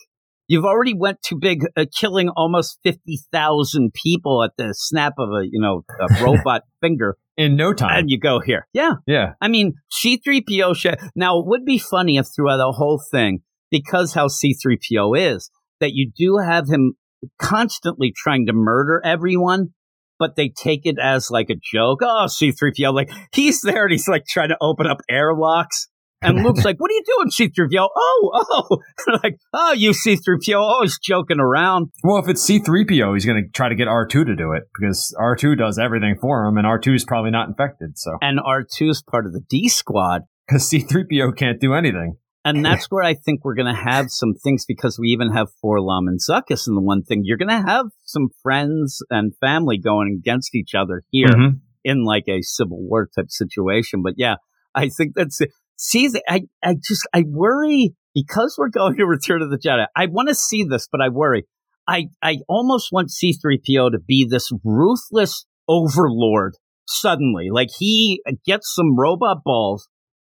You've 0.50 0.66
already 0.66 0.94
went 0.94 1.22
too 1.22 1.38
big, 1.38 1.66
uh, 1.78 1.86
killing 2.00 2.30
almost 2.30 2.80
fifty 2.82 3.20
thousand 3.34 3.92
people 3.94 4.44
at 4.44 4.52
the 4.58 4.74
snap 4.74 5.14
of 5.20 5.30
a 5.30 5.46
you 5.46 5.60
know 5.62 5.84
a 6.00 6.08
robot 6.24 6.62
finger, 6.82 7.16
In 7.38 7.56
no 7.58 7.74
time. 7.74 8.00
and 8.00 8.10
you 8.10 8.18
go 8.20 8.40
here. 8.40 8.66
Yeah, 8.74 8.94
yeah. 9.06 9.34
I 9.42 9.48
mean 9.50 9.74
C 9.92 10.18
three 10.18 10.42
PO. 10.42 10.74
Now 11.16 11.40
it 11.40 11.46
would 11.48 11.64
be 11.66 11.78
funny 11.78 12.18
if 12.18 12.28
throughout 12.34 12.58
the 12.58 12.72
whole 12.72 13.00
thing, 13.12 13.42
because 13.70 14.14
how 14.14 14.28
C 14.30 14.54
three 14.54 14.78
PO 14.78 15.14
is, 15.16 15.52
that 15.82 15.92
you 15.94 16.10
do 16.18 16.38
have 16.38 16.70
him 16.70 16.94
constantly 17.40 18.14
trying 18.16 18.46
to 18.46 18.54
murder 18.54 19.02
everyone. 19.04 19.74
But 20.20 20.36
they 20.36 20.50
take 20.50 20.82
it 20.86 20.98
as 21.02 21.30
like 21.30 21.50
a 21.50 21.56
joke. 21.56 22.00
Oh, 22.02 22.28
C3PO, 22.28 22.94
like 22.94 23.12
he's 23.34 23.62
there 23.62 23.84
and 23.84 23.92
he's 23.92 24.08
like 24.08 24.26
trying 24.26 24.50
to 24.50 24.58
open 24.62 24.88
up 24.88 24.98
airlocks. 25.10 25.88
And 26.22 26.38
Luke's 26.44 26.66
like, 26.66 26.80
"What 26.80 26.90
are 26.90 26.94
you 26.94 27.04
doing, 27.06 27.30
C-3PO?" 27.30 27.88
Oh, 27.96 28.32
oh, 28.34 28.78
like, 29.24 29.38
oh, 29.54 29.74
you 29.74 29.94
C-3PO, 29.94 30.60
always 30.60 30.98
joking 31.00 31.40
around. 31.40 31.90
Well, 32.04 32.18
if 32.18 32.28
it's 32.28 32.42
C-3PO, 32.42 33.14
he's 33.14 33.26
going 33.26 33.44
to 33.44 33.50
try 33.52 33.70
to 33.70 33.76
get 33.76 33.88
R2 33.88 34.26
to 34.26 34.36
do 34.36 34.54
it 34.54 34.64
because 34.74 35.16
R2 35.20 35.58
does 35.58 35.78
everything 35.78 36.18
for 36.20 36.46
him, 36.46 36.58
and 36.58 36.66
R2 36.66 36.96
is 36.96 37.06
probably 37.06 37.32
not 37.32 37.48
infected. 37.48 37.98
So 37.98 38.18
And 38.22 38.40
R2 38.40 38.90
is 38.90 39.04
part 39.04 39.26
of 39.26 39.34
the 39.34 39.42
D 39.48 39.70
Squad, 39.70 40.24
because 40.48 40.68
C-3PO 40.68 41.38
can't 41.38 41.62
do 41.62 41.74
anything. 41.74 42.18
And 42.56 42.64
that's 42.66 42.86
where 42.88 43.04
I 43.04 43.14
think 43.14 43.44
we're 43.44 43.56
going 43.56 43.74
to 43.74 43.82
have 43.82 44.08
some 44.10 44.34
things 44.34 44.66
because 44.66 44.98
we 45.00 45.10
even 45.10 45.32
have 45.34 45.48
4-LOM 45.64 46.08
and 46.08 46.20
Zuckuss. 46.20 46.68
And 46.68 46.78
the 46.78 46.82
one 46.82 47.04
thing 47.04 47.22
you're 47.24 47.38
going 47.38 47.50
to 47.50 47.68
have 47.68 47.88
some 48.06 48.30
friends 48.44 49.00
and 49.10 49.34
family 49.42 49.78
going 49.78 50.18
against 50.20 50.56
each 50.56 50.74
other 50.76 51.04
here 51.12 51.28
Mhm. 51.30 51.60
in 51.84 52.04
like 52.04 52.26
a 52.28 52.42
civil 52.42 52.80
war 52.82 53.10
type 53.16 53.30
situation. 53.30 54.02
But 54.04 54.14
yeah, 54.18 54.36
I 54.74 54.90
think 54.90 55.14
that's 55.16 55.42
it. 55.42 55.52
See, 55.76 56.08
the- 56.08 56.24
I, 56.28 56.42
I 56.64 56.76
just, 56.76 57.08
I 57.14 57.24
worry 57.28 57.96
because 58.16 58.56
we're 58.58 58.70
going 58.70 58.96
to 58.98 59.06
Return 59.06 59.42
of 59.42 59.50
the 59.52 59.58
Jedi. 59.60 59.86
I 59.96 60.08
want 60.08 60.30
to 60.30 60.36
see 60.36 60.64
this, 60.64 60.88
but 60.92 61.02
I 61.02 61.10
worry. 61.10 61.46
I, 61.88 62.08
I 62.22 62.38
almost 62.50 62.90
want 62.92 63.10
C3PO 63.12 63.92
to 63.92 64.00
be 64.00 64.28
this 64.30 64.52
ruthless 64.64 65.46
overlord 65.70 66.56
suddenly. 66.88 67.50
Like 67.52 67.70
he 67.78 68.22
gets 68.46 68.74
some 68.74 68.98
robot 68.98 69.38
balls 69.44 69.88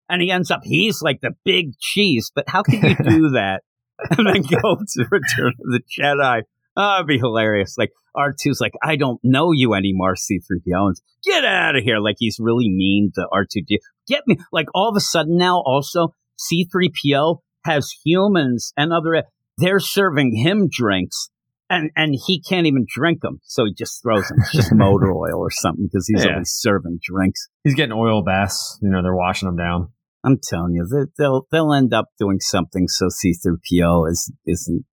and 0.09 0.21
he 0.21 0.31
ends 0.31 0.51
up, 0.51 0.61
he's 0.63 1.01
like 1.01 1.21
the 1.21 1.31
big 1.43 1.77
cheese. 1.79 2.31
But 2.33 2.45
how 2.47 2.63
can 2.63 2.75
you 2.83 2.95
do 3.09 3.29
that 3.31 3.61
and 4.17 4.27
then 4.27 4.41
go 4.43 4.75
to 4.87 5.05
Return 5.11 5.53
of 5.59 5.71
the 5.71 5.81
Jedi? 5.99 6.41
Oh, 6.77 6.95
it'd 6.97 7.07
be 7.07 7.17
hilarious. 7.17 7.75
Like 7.77 7.91
R2's 8.17 8.59
like, 8.59 8.73
I 8.83 8.97
don't 8.97 9.19
know 9.23 9.51
you 9.53 9.73
anymore, 9.73 10.15
C3PO. 10.15 10.87
And 10.87 10.95
get 11.23 11.45
out 11.45 11.77
of 11.77 11.83
here. 11.83 11.99
Like 11.99 12.17
he's 12.19 12.37
really 12.39 12.69
mean 12.69 13.11
to 13.15 13.25
R2D. 13.33 13.77
Get 14.07 14.23
me. 14.27 14.37
Like 14.51 14.67
all 14.75 14.89
of 14.89 14.95
a 14.97 15.01
sudden 15.01 15.37
now 15.37 15.61
also 15.65 16.09
C3PO 16.37 17.39
has 17.65 17.91
humans 18.05 18.73
and 18.77 18.91
other, 18.93 19.23
they're 19.57 19.79
serving 19.79 20.35
him 20.35 20.67
drinks 20.69 21.29
and, 21.69 21.89
and 21.95 22.13
he 22.27 22.41
can't 22.41 22.67
even 22.67 22.85
drink 22.93 23.21
them. 23.21 23.39
So 23.43 23.65
he 23.65 23.73
just 23.73 24.01
throws 24.03 24.27
them. 24.27 24.37
It's 24.41 24.51
just 24.51 24.73
motor 24.73 25.11
oil 25.11 25.39
or 25.39 25.49
something 25.49 25.87
because 25.91 26.07
he's 26.07 26.23
Yeah. 26.25 26.33
always 26.33 26.51
serving 26.51 26.99
drinks. 27.01 27.47
He's 27.63 27.73
getting 27.73 27.93
oil 27.93 28.21
baths. 28.23 28.77
You 28.81 28.89
know, 28.89 29.01
they're 29.01 29.15
washing 29.15 29.47
them 29.47 29.57
down. 29.57 29.89
I'm 30.25 30.39
telling 30.41 30.73
you, 30.73 30.85
they- 30.89 31.11
they'll, 31.17 31.47
they'll 31.51 31.73
end 31.73 31.93
up 31.93 32.07
doing 32.19 32.39
something 32.39 32.87
so 32.87 33.07
C3PO 33.07 34.09
is, 34.09 34.31
isn't 34.47 34.85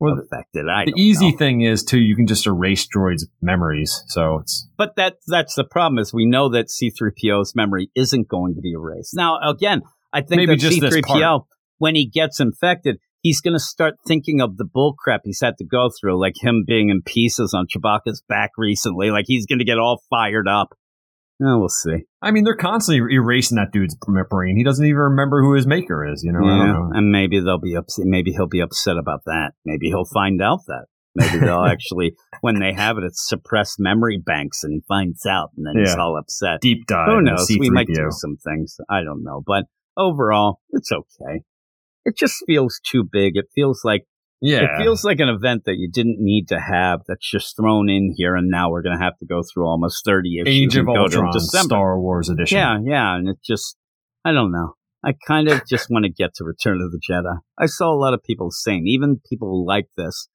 Well, 0.00 0.16
the- 0.16 0.22
affected. 0.22 0.66
I 0.68 0.86
the 0.86 0.94
easy 0.96 1.32
know. 1.32 1.36
thing 1.36 1.60
is 1.62 1.84
too, 1.84 1.98
you 1.98 2.16
can 2.16 2.26
just 2.26 2.46
erase 2.46 2.86
droids' 2.88 3.24
memories. 3.42 4.02
So 4.08 4.38
it's 4.38 4.68
But 4.78 4.96
that 4.96 5.16
that's 5.26 5.54
the 5.54 5.64
problem 5.64 5.98
is 5.98 6.12
we 6.14 6.26
know 6.26 6.48
that 6.50 6.66
C3PO's 6.68 7.54
memory 7.54 7.90
isn't 7.94 8.28
going 8.28 8.54
to 8.54 8.60
be 8.60 8.72
erased. 8.72 9.14
Now, 9.14 9.38
again, 9.46 9.82
I 10.12 10.20
think 10.22 10.38
Maybe 10.40 10.52
that 10.52 10.56
just 10.60 10.80
C3PO, 10.80 11.44
when 11.78 11.94
he 11.94 12.06
gets 12.08 12.40
infected, 12.40 12.96
he's 13.20 13.40
going 13.42 13.54
to 13.54 13.60
start 13.60 13.94
thinking 14.06 14.40
of 14.40 14.56
the 14.56 14.64
bullcrap 14.64 15.18
he's 15.24 15.40
had 15.42 15.58
to 15.58 15.64
go 15.66 15.90
through, 16.00 16.18
like 16.20 16.34
him 16.40 16.64
being 16.66 16.88
in 16.88 17.02
pieces 17.02 17.52
on 17.52 17.66
Chewbacca's 17.66 18.22
back 18.28 18.52
recently. 18.56 19.10
Like 19.10 19.24
he's 19.26 19.44
going 19.44 19.58
to 19.58 19.64
get 19.66 19.78
all 19.78 20.00
fired 20.08 20.48
up. 20.48 20.68
Oh, 21.40 21.58
we'll 21.60 21.68
see. 21.68 22.04
I 22.20 22.32
mean, 22.32 22.42
they're 22.42 22.56
constantly 22.56 23.14
erasing 23.14 23.56
that 23.56 23.70
dude's 23.72 23.96
brain. 24.28 24.56
He 24.56 24.64
doesn't 24.64 24.84
even 24.84 24.98
remember 24.98 25.40
who 25.40 25.54
his 25.54 25.66
maker 25.66 26.04
is. 26.10 26.24
You 26.24 26.32
know, 26.32 26.44
yeah, 26.44 26.72
know. 26.72 26.90
and 26.92 27.12
maybe 27.12 27.38
they'll 27.40 27.60
be 27.60 27.76
upset. 27.76 28.06
Maybe 28.06 28.32
he'll 28.32 28.48
be 28.48 28.60
upset 28.60 28.96
about 28.96 29.20
that. 29.26 29.52
Maybe 29.64 29.86
he'll 29.86 30.04
find 30.04 30.42
out 30.42 30.60
that. 30.66 30.86
Maybe 31.14 31.38
they'll 31.38 31.64
actually, 31.66 32.16
when 32.40 32.58
they 32.58 32.72
have 32.72 32.98
it, 32.98 33.04
it's 33.04 33.28
suppressed 33.28 33.76
memory 33.78 34.20
banks, 34.24 34.64
and 34.64 34.72
he 34.72 34.82
finds 34.88 35.26
out, 35.26 35.50
and 35.56 35.64
then 35.64 35.74
yeah. 35.76 35.90
he's 35.90 35.96
all 35.96 36.18
upset. 36.18 36.60
Deep 36.60 36.86
dive. 36.86 37.08
Who 37.08 37.22
knows? 37.22 37.46
We 37.48 37.70
might 37.70 37.86
do 37.86 38.08
some 38.10 38.36
things. 38.36 38.76
I 38.90 39.02
don't 39.02 39.22
know, 39.22 39.42
but 39.46 39.64
overall, 39.96 40.60
it's 40.70 40.90
okay. 40.90 41.42
It 42.04 42.16
just 42.16 42.34
feels 42.46 42.80
too 42.84 43.04
big. 43.10 43.36
It 43.36 43.46
feels 43.54 43.82
like 43.84 44.06
yeah. 44.40 44.60
It 44.62 44.82
feels 44.82 45.04
like 45.04 45.18
an 45.20 45.28
event 45.28 45.64
that 45.64 45.76
you 45.76 45.90
didn't 45.90 46.18
need 46.20 46.48
to 46.48 46.60
have 46.60 47.00
that's 47.08 47.28
just 47.28 47.56
thrown 47.56 47.88
in 47.88 48.14
here, 48.16 48.36
and 48.36 48.48
now 48.48 48.70
we're 48.70 48.82
going 48.82 48.96
to 48.96 49.02
have 49.02 49.16
to 49.18 49.26
go 49.26 49.42
through 49.42 49.66
almost 49.66 50.04
30 50.04 50.40
issues. 50.42 50.54
Age 50.54 50.76
of 50.76 50.88
Ultron, 50.88 51.32
Star 51.40 52.00
Wars 52.00 52.28
edition. 52.28 52.56
Yeah, 52.56 52.78
yeah. 52.82 53.16
And 53.16 53.28
it 53.28 53.38
just, 53.44 53.76
I 54.24 54.32
don't 54.32 54.52
know. 54.52 54.74
I 55.04 55.14
kind 55.26 55.48
of 55.48 55.62
just 55.66 55.90
want 55.90 56.04
to 56.04 56.10
get 56.10 56.34
to 56.36 56.44
Return 56.44 56.80
of 56.80 56.90
the 56.90 57.00
Jedi. 57.08 57.38
I 57.58 57.66
saw 57.66 57.92
a 57.92 57.98
lot 57.98 58.14
of 58.14 58.22
people 58.22 58.50
saying, 58.50 58.84
even 58.86 59.20
people 59.28 59.64
like 59.64 59.88
this, 59.96 60.28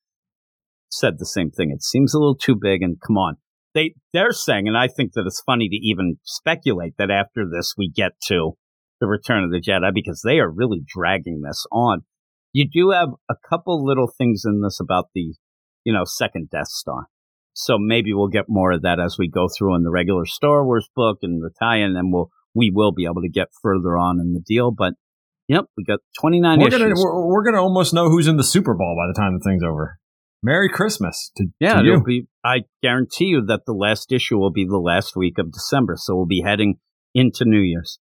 said 0.89 1.16
the 1.18 1.26
same 1.26 1.52
thing. 1.52 1.72
It 1.72 1.84
seems 1.84 2.13
a 2.13 2.20
little 2.20 2.36
too 2.36 2.56
big, 2.60 2.82
and 2.82 2.98
come 3.06 3.18
on. 3.18 3.38
They, 3.74 3.96
they're 4.13 4.32
saying, 4.32 4.68
and 4.68 4.78
I 4.78 4.88
think 4.88 5.13
that 5.13 5.26
it's 5.26 5.42
funny 5.46 5.68
to 5.68 5.76
even 5.76 6.18
speculate 6.24 6.94
that 6.98 7.10
after 7.10 7.44
this 7.50 7.74
we 7.78 7.89
get 7.89 8.12
to 8.28 8.52
the 9.00 9.08
Return 9.08 9.44
of 9.44 9.52
the 9.52 9.62
Jedi 9.62 9.92
because 9.94 10.22
they 10.24 10.39
are 10.39 10.50
really 10.50 10.82
dragging 10.86 11.42
this 11.42 11.66
on 11.72 12.04
you 12.54 12.70
do 12.72 12.92
have 12.92 13.10
a 13.30 13.36
couple 13.50 13.84
little 13.84 14.10
things 14.18 14.44
in 14.46 14.62
this 14.62 14.80
about 14.80 15.06
the, 15.13 15.34
you 15.84 15.92
know, 15.92 16.04
second 16.06 16.50
Death 16.50 16.68
Star. 16.68 17.08
So 17.54 17.78
maybe 17.78 18.13
we'll 18.13 18.30
get 18.30 18.46
more 18.48 18.72
of 18.72 18.82
that 18.84 19.00
as 19.00 19.18
we 19.20 19.28
go 19.28 19.48
through 19.48 19.76
in 19.76 19.84
the 19.84 19.92
regular 19.92 20.26
Star 20.26 20.66
Wars 20.66 20.89
book 20.96 21.20
and 21.22 21.42
the 21.42 21.52
tie-in, 21.60 21.96
and 21.96 22.13
we'll 22.13 22.30
we 22.56 22.72
will 22.74 22.92
be 22.92 23.06
able 23.06 23.22
to 23.22 23.30
get 23.30 23.48
further 23.62 23.98
on 23.98 24.20
in 24.20 24.34
the 24.34 24.39
deal. 24.39 24.72
But 24.72 24.94
yep, 25.48 25.66
we 25.78 25.84
got 25.84 26.00
twenty 26.20 26.39
nine 26.39 26.60
we're 26.60 26.70
issues. 26.70 26.80
Gonna, 26.80 26.94
we're, 26.96 27.28
we're 27.28 27.44
gonna 27.44 27.62
almost 27.62 27.94
know 27.94 28.10
who's 28.10 28.28
in 28.28 28.38
the 28.38 28.44
Super 28.44 28.74
Bowl 28.74 28.96
by 28.98 29.08
the 29.08 29.20
time 29.20 29.38
the 29.38 29.44
thing's 29.44 29.63
over. 29.63 30.00
Merry 30.42 30.68
Christmas 30.68 31.32
to, 31.38 31.46
yeah, 31.60 31.80
to 31.80 31.86
you. 31.86 32.04
Be, 32.04 32.28
I 32.44 32.63
guarantee 32.82 33.26
you 33.26 33.46
that 33.46 33.62
the 33.66 33.74
last 33.74 34.12
issue 34.12 34.38
will 34.38 34.52
be 34.52 34.66
the 34.66 34.78
last 34.78 35.16
week 35.16 35.38
of 35.38 35.52
December, 35.54 35.96
so 35.96 36.16
we'll 36.16 36.26
be 36.26 36.42
heading 36.46 36.80
into 37.13 37.45
New 37.45 37.62
Year's. 37.62 37.99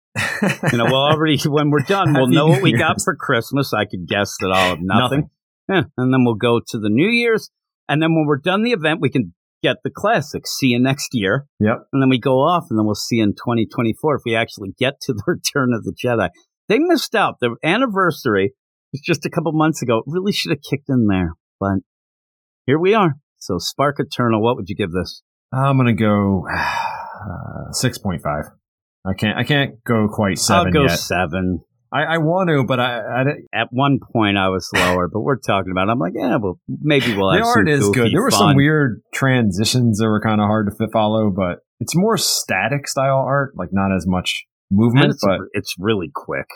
you 0.71 0.78
know, 0.78 0.86
we'll 0.86 0.95
already 0.95 1.38
when 1.45 1.69
we're 1.69 1.80
done, 1.80 2.13
we'll 2.13 2.28
know 2.28 2.47
what 2.47 2.62
we 2.62 2.74
got 2.74 3.02
for 3.02 3.15
Christmas. 3.15 3.74
I 3.74 3.86
could 3.86 4.08
guess 4.08 4.36
that 4.39 4.52
I'll 4.54 4.69
have 4.69 4.80
nothing. 4.82 5.02
nothing. 5.02 5.30
Yeah, 5.69 5.84
and 5.97 6.13
then 6.13 6.24
we'll 6.26 6.36
go 6.36 6.60
to 6.67 6.80
the 6.80 6.89
New 6.89 7.10
Year's, 7.10 7.50
and 7.88 8.02
then 8.02 8.13
when 8.13 8.26
we're 8.26 8.38
done 8.38 8.63
the 8.63 8.71
event, 8.71 9.00
we 9.02 9.10
can 9.10 9.34
get 9.63 9.78
the 9.84 9.91
classics. 9.91 10.58
See 10.58 10.67
you 10.67 10.80
next 10.80 11.10
year. 11.13 11.45
Yep. 11.60 11.88
And 11.93 12.02
then 12.02 12.10
we 12.10 12.19
go 12.19 12.39
off, 12.39 12.65
and 12.69 12.78
then 12.78 12.86
we'll 12.86 12.95
see 12.95 13.19
in 13.19 13.34
2024 13.34 14.15
if 14.15 14.21
we 14.26 14.36
actually 14.36 14.74
get 14.78 15.00
to 15.02 15.13
the 15.13 15.24
Return 15.28 15.71
of 15.74 15.84
the 15.84 15.93
Jedi. 15.93 16.30
They 16.67 16.80
missed 16.80 17.15
out. 17.15 17.36
The 17.39 17.56
anniversary 17.63 18.54
was 18.91 19.02
just 19.02 19.26
a 19.26 19.30
couple 19.30 19.52
months 19.54 19.82
ago. 19.82 20.00
It 20.00 20.04
really 20.08 20.32
should 20.32 20.52
have 20.52 20.62
kicked 20.62 20.89
in 20.89 21.08
there, 21.08 21.34
but 21.60 21.80
here 22.65 22.80
we 22.80 22.93
are. 22.93 23.15
So 23.38 23.58
Spark 23.58 23.97
Eternal, 24.00 24.41
what 24.41 24.56
would 24.56 24.69
you 24.69 24.76
give 24.76 24.91
this? 24.91 25.21
I'm 25.54 25.78
gonna 25.78 25.93
go 25.93 26.45
uh, 26.52 27.71
six 27.71 27.97
point 27.97 28.21
five. 28.24 28.45
I 29.06 29.14
can't. 29.14 29.38
I 29.38 29.44
can't 29.44 29.84
go 29.84 30.08
quite 30.12 30.38
7 30.38 30.68
I'll 30.68 30.74
go 30.74 30.84
yet. 30.84 30.98
seven. 30.98 31.62
I, 31.94 32.04
I 32.04 32.18
want 32.20 32.50
to, 32.50 32.64
but 32.66 32.80
I, 32.80 33.00
I, 33.00 33.24
at 33.54 33.68
one 33.72 34.00
point 34.14 34.38
I 34.38 34.48
was 34.48 34.70
slower. 34.70 35.10
but 35.12 35.20
we're 35.22 35.40
talking 35.40 35.72
about. 35.72 35.90
It. 35.90 35.92
I'm 35.92 36.00
like, 36.00 36.14
yeah, 36.16 36.38
well, 36.38 36.58
maybe 36.68 37.18
we'll. 37.18 37.32
the 37.32 37.44
art 37.44 37.68
is 37.68 37.90
good. 37.90 38.14
There 38.14 38.22
were 38.22 38.32
fun. 38.32 38.40
some 38.40 38.56
weird 38.56 39.02
transitions 39.14 39.98
that 39.98 40.08
were 40.08 40.22
kind 40.22 40.40
of 40.40 40.46
hard 40.46 40.68
to 40.68 40.88
follow, 40.94 41.32
but 41.36 41.60
it's 41.82 41.94
more 41.96 42.18
static 42.18 42.88
style 42.88 43.26
art, 43.28 43.54
like 43.58 43.70
not 43.74 43.94
as 43.94 44.06
much 44.08 44.46
movement. 44.70 45.12
It's, 45.12 45.26
but 45.26 45.40
it's 45.52 45.76
really 45.78 46.10
quick. 46.14 46.48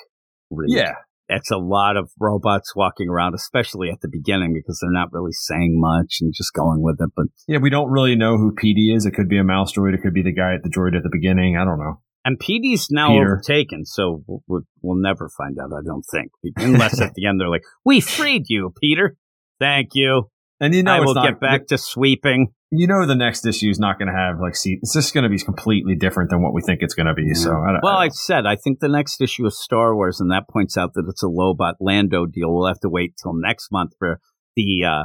Really 0.49 0.77
yeah, 0.77 0.93
it's 1.27 1.51
a 1.51 1.57
lot 1.57 1.97
of 1.97 2.11
robots 2.17 2.73
walking 2.73 3.09
around, 3.09 3.33
especially 3.33 3.89
at 3.89 3.99
the 3.99 4.09
beginning 4.09 4.53
because 4.53 4.79
they're 4.79 4.91
not 4.91 5.11
really 5.11 5.33
saying 5.33 5.73
much 5.81 6.19
and 6.21 6.33
just 6.33 6.53
going 6.53 6.81
with 6.81 7.01
it. 7.01 7.09
But 7.13 7.25
yeah, 7.45 7.57
we 7.57 7.69
don't 7.69 7.91
really 7.91 8.15
know 8.15 8.37
who 8.37 8.55
PD 8.55 8.95
is. 8.95 9.05
It 9.05 9.11
could 9.11 9.27
be 9.27 9.37
a 9.37 9.43
mouse 9.43 9.73
droid. 9.73 9.95
It 9.95 10.01
could 10.01 10.13
be 10.13 10.23
the 10.23 10.33
guy 10.33 10.53
at 10.53 10.63
the 10.63 10.69
droid 10.69 10.95
at 10.95 11.03
the 11.03 11.09
beginning. 11.11 11.57
I 11.57 11.65
don't 11.65 11.79
know. 11.79 11.99
And 12.25 12.39
PD's 12.39 12.87
now 12.89 13.09
Peter. 13.09 13.33
overtaken, 13.33 13.85
so 13.85 14.23
we'll, 14.25 14.63
we'll, 14.81 14.97
never 14.97 15.29
find 15.37 15.59
out, 15.59 15.69
I 15.71 15.85
don't 15.85 16.03
think. 16.11 16.31
Unless 16.57 16.99
at 16.99 17.13
the 17.13 17.27
end 17.27 17.39
they're 17.39 17.49
like, 17.49 17.61
we 17.85 18.01
freed 18.01 18.45
you, 18.47 18.73
Peter. 18.81 19.15
Thank 19.59 19.89
you. 19.93 20.23
And 20.59 20.73
you 20.73 20.81
know, 20.81 20.91
I 20.91 20.99
will 21.01 21.13
not, 21.13 21.25
get 21.25 21.39
back 21.39 21.67
to 21.67 21.77
sweeping. 21.77 22.47
You 22.71 22.87
know, 22.87 23.05
the 23.05 23.15
next 23.15 23.45
issue 23.45 23.69
is 23.69 23.77
not 23.77 23.99
going 23.99 24.07
to 24.07 24.17
have 24.17 24.39
like 24.41 24.55
see. 24.55 24.79
It's 24.81 24.93
just 24.93 25.13
going 25.13 25.23
to 25.23 25.29
be 25.29 25.37
completely 25.37 25.95
different 25.95 26.31
than 26.31 26.41
what 26.41 26.53
we 26.53 26.63
think 26.63 26.81
it's 26.81 26.95
going 26.95 27.05
to 27.05 27.13
be. 27.13 27.25
Yeah. 27.27 27.33
So, 27.33 27.51
I 27.51 27.79
well, 27.83 27.97
I, 27.97 28.05
I, 28.05 28.09
said 28.09 28.45
I 28.47 28.55
think 28.55 28.79
the 28.79 28.89
next 28.89 29.21
issue 29.21 29.45
is 29.45 29.61
Star 29.61 29.93
Wars, 29.93 30.19
and 30.19 30.31
that 30.31 30.49
points 30.49 30.77
out 30.77 30.93
that 30.95 31.05
it's 31.07 31.21
a 31.21 31.27
Lobot 31.27 31.75
Lando 31.79 32.25
deal. 32.25 32.51
We'll 32.51 32.67
have 32.67 32.79
to 32.79 32.89
wait 32.89 33.13
till 33.21 33.33
next 33.35 33.71
month 33.71 33.91
for 33.99 34.19
the 34.55 34.83
uh, 34.83 35.03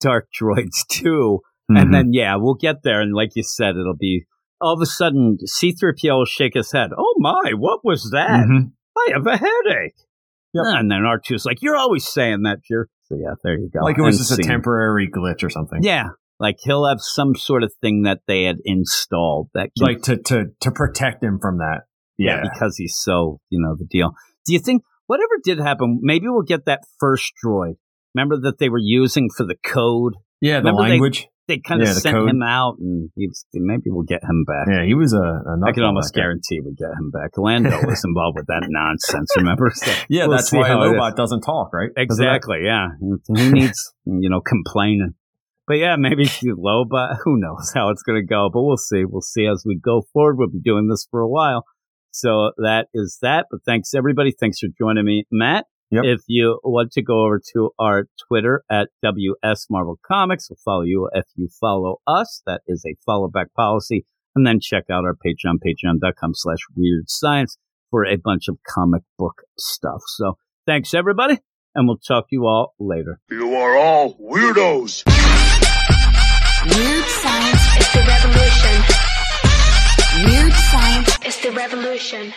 Dark 0.00 0.28
Droids 0.38 0.84
2 0.90 1.08
mm-hmm. 1.08 1.76
and 1.76 1.94
then 1.94 2.12
yeah, 2.12 2.36
we'll 2.36 2.54
get 2.54 2.82
there. 2.82 3.00
And 3.00 3.14
like 3.14 3.30
you 3.36 3.42
said, 3.42 3.76
it'll 3.76 3.96
be 3.96 4.26
all 4.62 4.74
of 4.74 4.80
a 4.80 4.86
sudden 4.86 5.38
C3PO 5.44 6.18
will 6.18 6.24
shake 6.24 6.54
his 6.54 6.72
head. 6.72 6.90
Oh 6.96 7.14
my, 7.18 7.52
what 7.56 7.80
was 7.84 8.10
that? 8.12 8.46
Mm-hmm. 8.46 8.68
I 8.96 9.12
have 9.14 9.26
a 9.26 9.36
headache. 9.36 9.96
Yep. 10.54 10.64
And 10.66 10.90
then 10.90 11.00
R2's 11.00 11.44
like, 11.44 11.58
You're 11.62 11.76
always 11.76 12.06
saying 12.06 12.42
that, 12.42 12.58
Jer. 12.64 12.88
So 13.04 13.16
yeah, 13.16 13.34
there 13.42 13.58
you 13.58 13.70
go. 13.72 13.80
Like 13.80 13.98
it 13.98 14.02
was 14.02 14.18
just 14.18 14.38
a 14.38 14.42
temporary 14.42 15.10
glitch 15.10 15.42
or 15.42 15.50
something. 15.50 15.82
Yeah. 15.82 16.10
Like 16.38 16.56
he'll 16.60 16.86
have 16.86 17.00
some 17.00 17.34
sort 17.34 17.62
of 17.62 17.72
thing 17.80 18.02
that 18.02 18.20
they 18.26 18.44
had 18.44 18.56
installed 18.64 19.48
that 19.54 19.70
can, 19.76 19.86
like 19.86 20.02
to 20.02 20.16
to 20.16 20.46
to 20.60 20.70
protect 20.70 21.22
him 21.22 21.38
from 21.40 21.58
that. 21.58 21.82
Yeah. 22.18 22.36
yeah, 22.36 22.42
because 22.52 22.76
he's 22.76 22.96
so 22.96 23.40
you 23.48 23.60
know 23.60 23.76
the 23.78 23.86
deal. 23.86 24.12
Do 24.44 24.52
you 24.52 24.58
think 24.58 24.82
whatever 25.06 25.34
did 25.42 25.58
happen? 25.58 26.00
Maybe 26.02 26.26
we'll 26.28 26.42
get 26.42 26.66
that 26.66 26.80
first 26.98 27.32
droid. 27.44 27.74
Remember 28.14 28.38
that 28.40 28.58
they 28.58 28.68
were 28.68 28.80
using 28.80 29.28
for 29.34 29.46
the 29.46 29.56
code. 29.64 30.14
Yeah, 30.40 30.60
the 30.60 30.72
Remember 30.72 30.82
language 30.82 31.20
they 31.20 31.28
kind 31.48 31.82
of 31.82 31.88
yeah, 31.88 31.94
sent 31.94 32.16
him 32.16 32.42
out, 32.42 32.76
and 32.78 33.10
was, 33.16 33.44
maybe 33.52 33.84
we'll 33.86 34.04
get 34.04 34.22
him 34.22 34.44
back. 34.44 34.66
Yeah, 34.70 34.84
he 34.84 34.94
was 34.94 35.12
a. 35.12 35.18
a 35.18 35.60
I 35.66 35.72
can 35.72 35.82
almost 35.82 36.14
guarantee 36.14 36.60
we 36.60 36.74
get 36.74 36.90
him 36.90 37.10
back. 37.10 37.36
Lando 37.36 37.78
was 37.84 38.02
involved 38.06 38.36
with 38.36 38.46
that 38.46 38.66
nonsense. 38.68 39.30
Remember? 39.36 39.70
So 39.74 39.92
yeah, 40.08 40.26
we'll 40.26 40.36
that's 40.36 40.52
why 40.52 40.70
Lobot 40.70 41.16
doesn't 41.16 41.42
talk, 41.42 41.72
right? 41.72 41.90
Exactly. 41.96 42.58
Yeah, 42.64 42.88
he 43.36 43.50
needs 43.50 43.92
you 44.04 44.30
know 44.30 44.40
complaining. 44.40 45.14
But 45.66 45.74
yeah, 45.74 45.96
maybe 45.96 46.26
Lobot. 46.26 47.18
Who 47.24 47.38
knows 47.38 47.72
how 47.74 47.90
it's 47.90 48.02
going 48.02 48.20
to 48.20 48.26
go? 48.26 48.50
But 48.52 48.62
we'll 48.62 48.76
see. 48.76 49.04
We'll 49.04 49.20
see 49.20 49.46
as 49.46 49.64
we 49.66 49.78
go 49.78 50.02
forward. 50.12 50.36
We'll 50.38 50.50
be 50.50 50.60
doing 50.60 50.88
this 50.88 51.06
for 51.10 51.20
a 51.20 51.28
while. 51.28 51.64
So 52.10 52.52
that 52.58 52.86
is 52.94 53.18
that. 53.22 53.46
But 53.50 53.60
thanks 53.64 53.94
everybody. 53.94 54.32
Thanks 54.38 54.58
for 54.58 54.68
joining 54.78 55.04
me, 55.04 55.24
Matt. 55.30 55.66
Yep. 55.92 56.04
If 56.06 56.20
you 56.26 56.58
want 56.64 56.92
to 56.92 57.02
go 57.02 57.26
over 57.26 57.38
to 57.52 57.70
our 57.78 58.06
Twitter 58.26 58.64
at 58.70 58.88
WS 59.04 59.66
Marvel 59.68 59.98
Comics, 60.06 60.48
we'll 60.48 60.56
follow 60.64 60.82
you. 60.82 61.10
If 61.12 61.26
you 61.36 61.48
follow 61.60 62.00
us, 62.06 62.40
that 62.46 62.62
is 62.66 62.82
a 62.86 62.96
follow 63.04 63.28
back 63.28 63.52
policy. 63.54 64.06
And 64.34 64.46
then 64.46 64.58
check 64.60 64.84
out 64.90 65.04
our 65.04 65.14
Patreon, 65.14 65.58
patreon.com 65.64 66.32
slash 66.34 66.60
weird 66.74 67.10
science 67.10 67.58
for 67.90 68.06
a 68.06 68.16
bunch 68.16 68.48
of 68.48 68.56
comic 68.66 69.02
book 69.18 69.42
stuff. 69.58 70.00
So 70.16 70.38
thanks 70.66 70.94
everybody, 70.94 71.38
and 71.74 71.86
we'll 71.86 71.98
talk 71.98 72.30
to 72.30 72.36
you 72.36 72.46
all 72.46 72.74
later. 72.80 73.20
You 73.30 73.54
are 73.54 73.76
all 73.76 74.14
weirdos. 74.14 75.04
Weird 76.64 77.04
science 77.04 77.76
is 77.80 77.92
the 77.92 78.04
revolution. 78.08 78.82
Weird 80.24 80.52
science 80.54 81.18
is 81.26 81.40
the 81.42 81.52
revolution. 81.52 82.32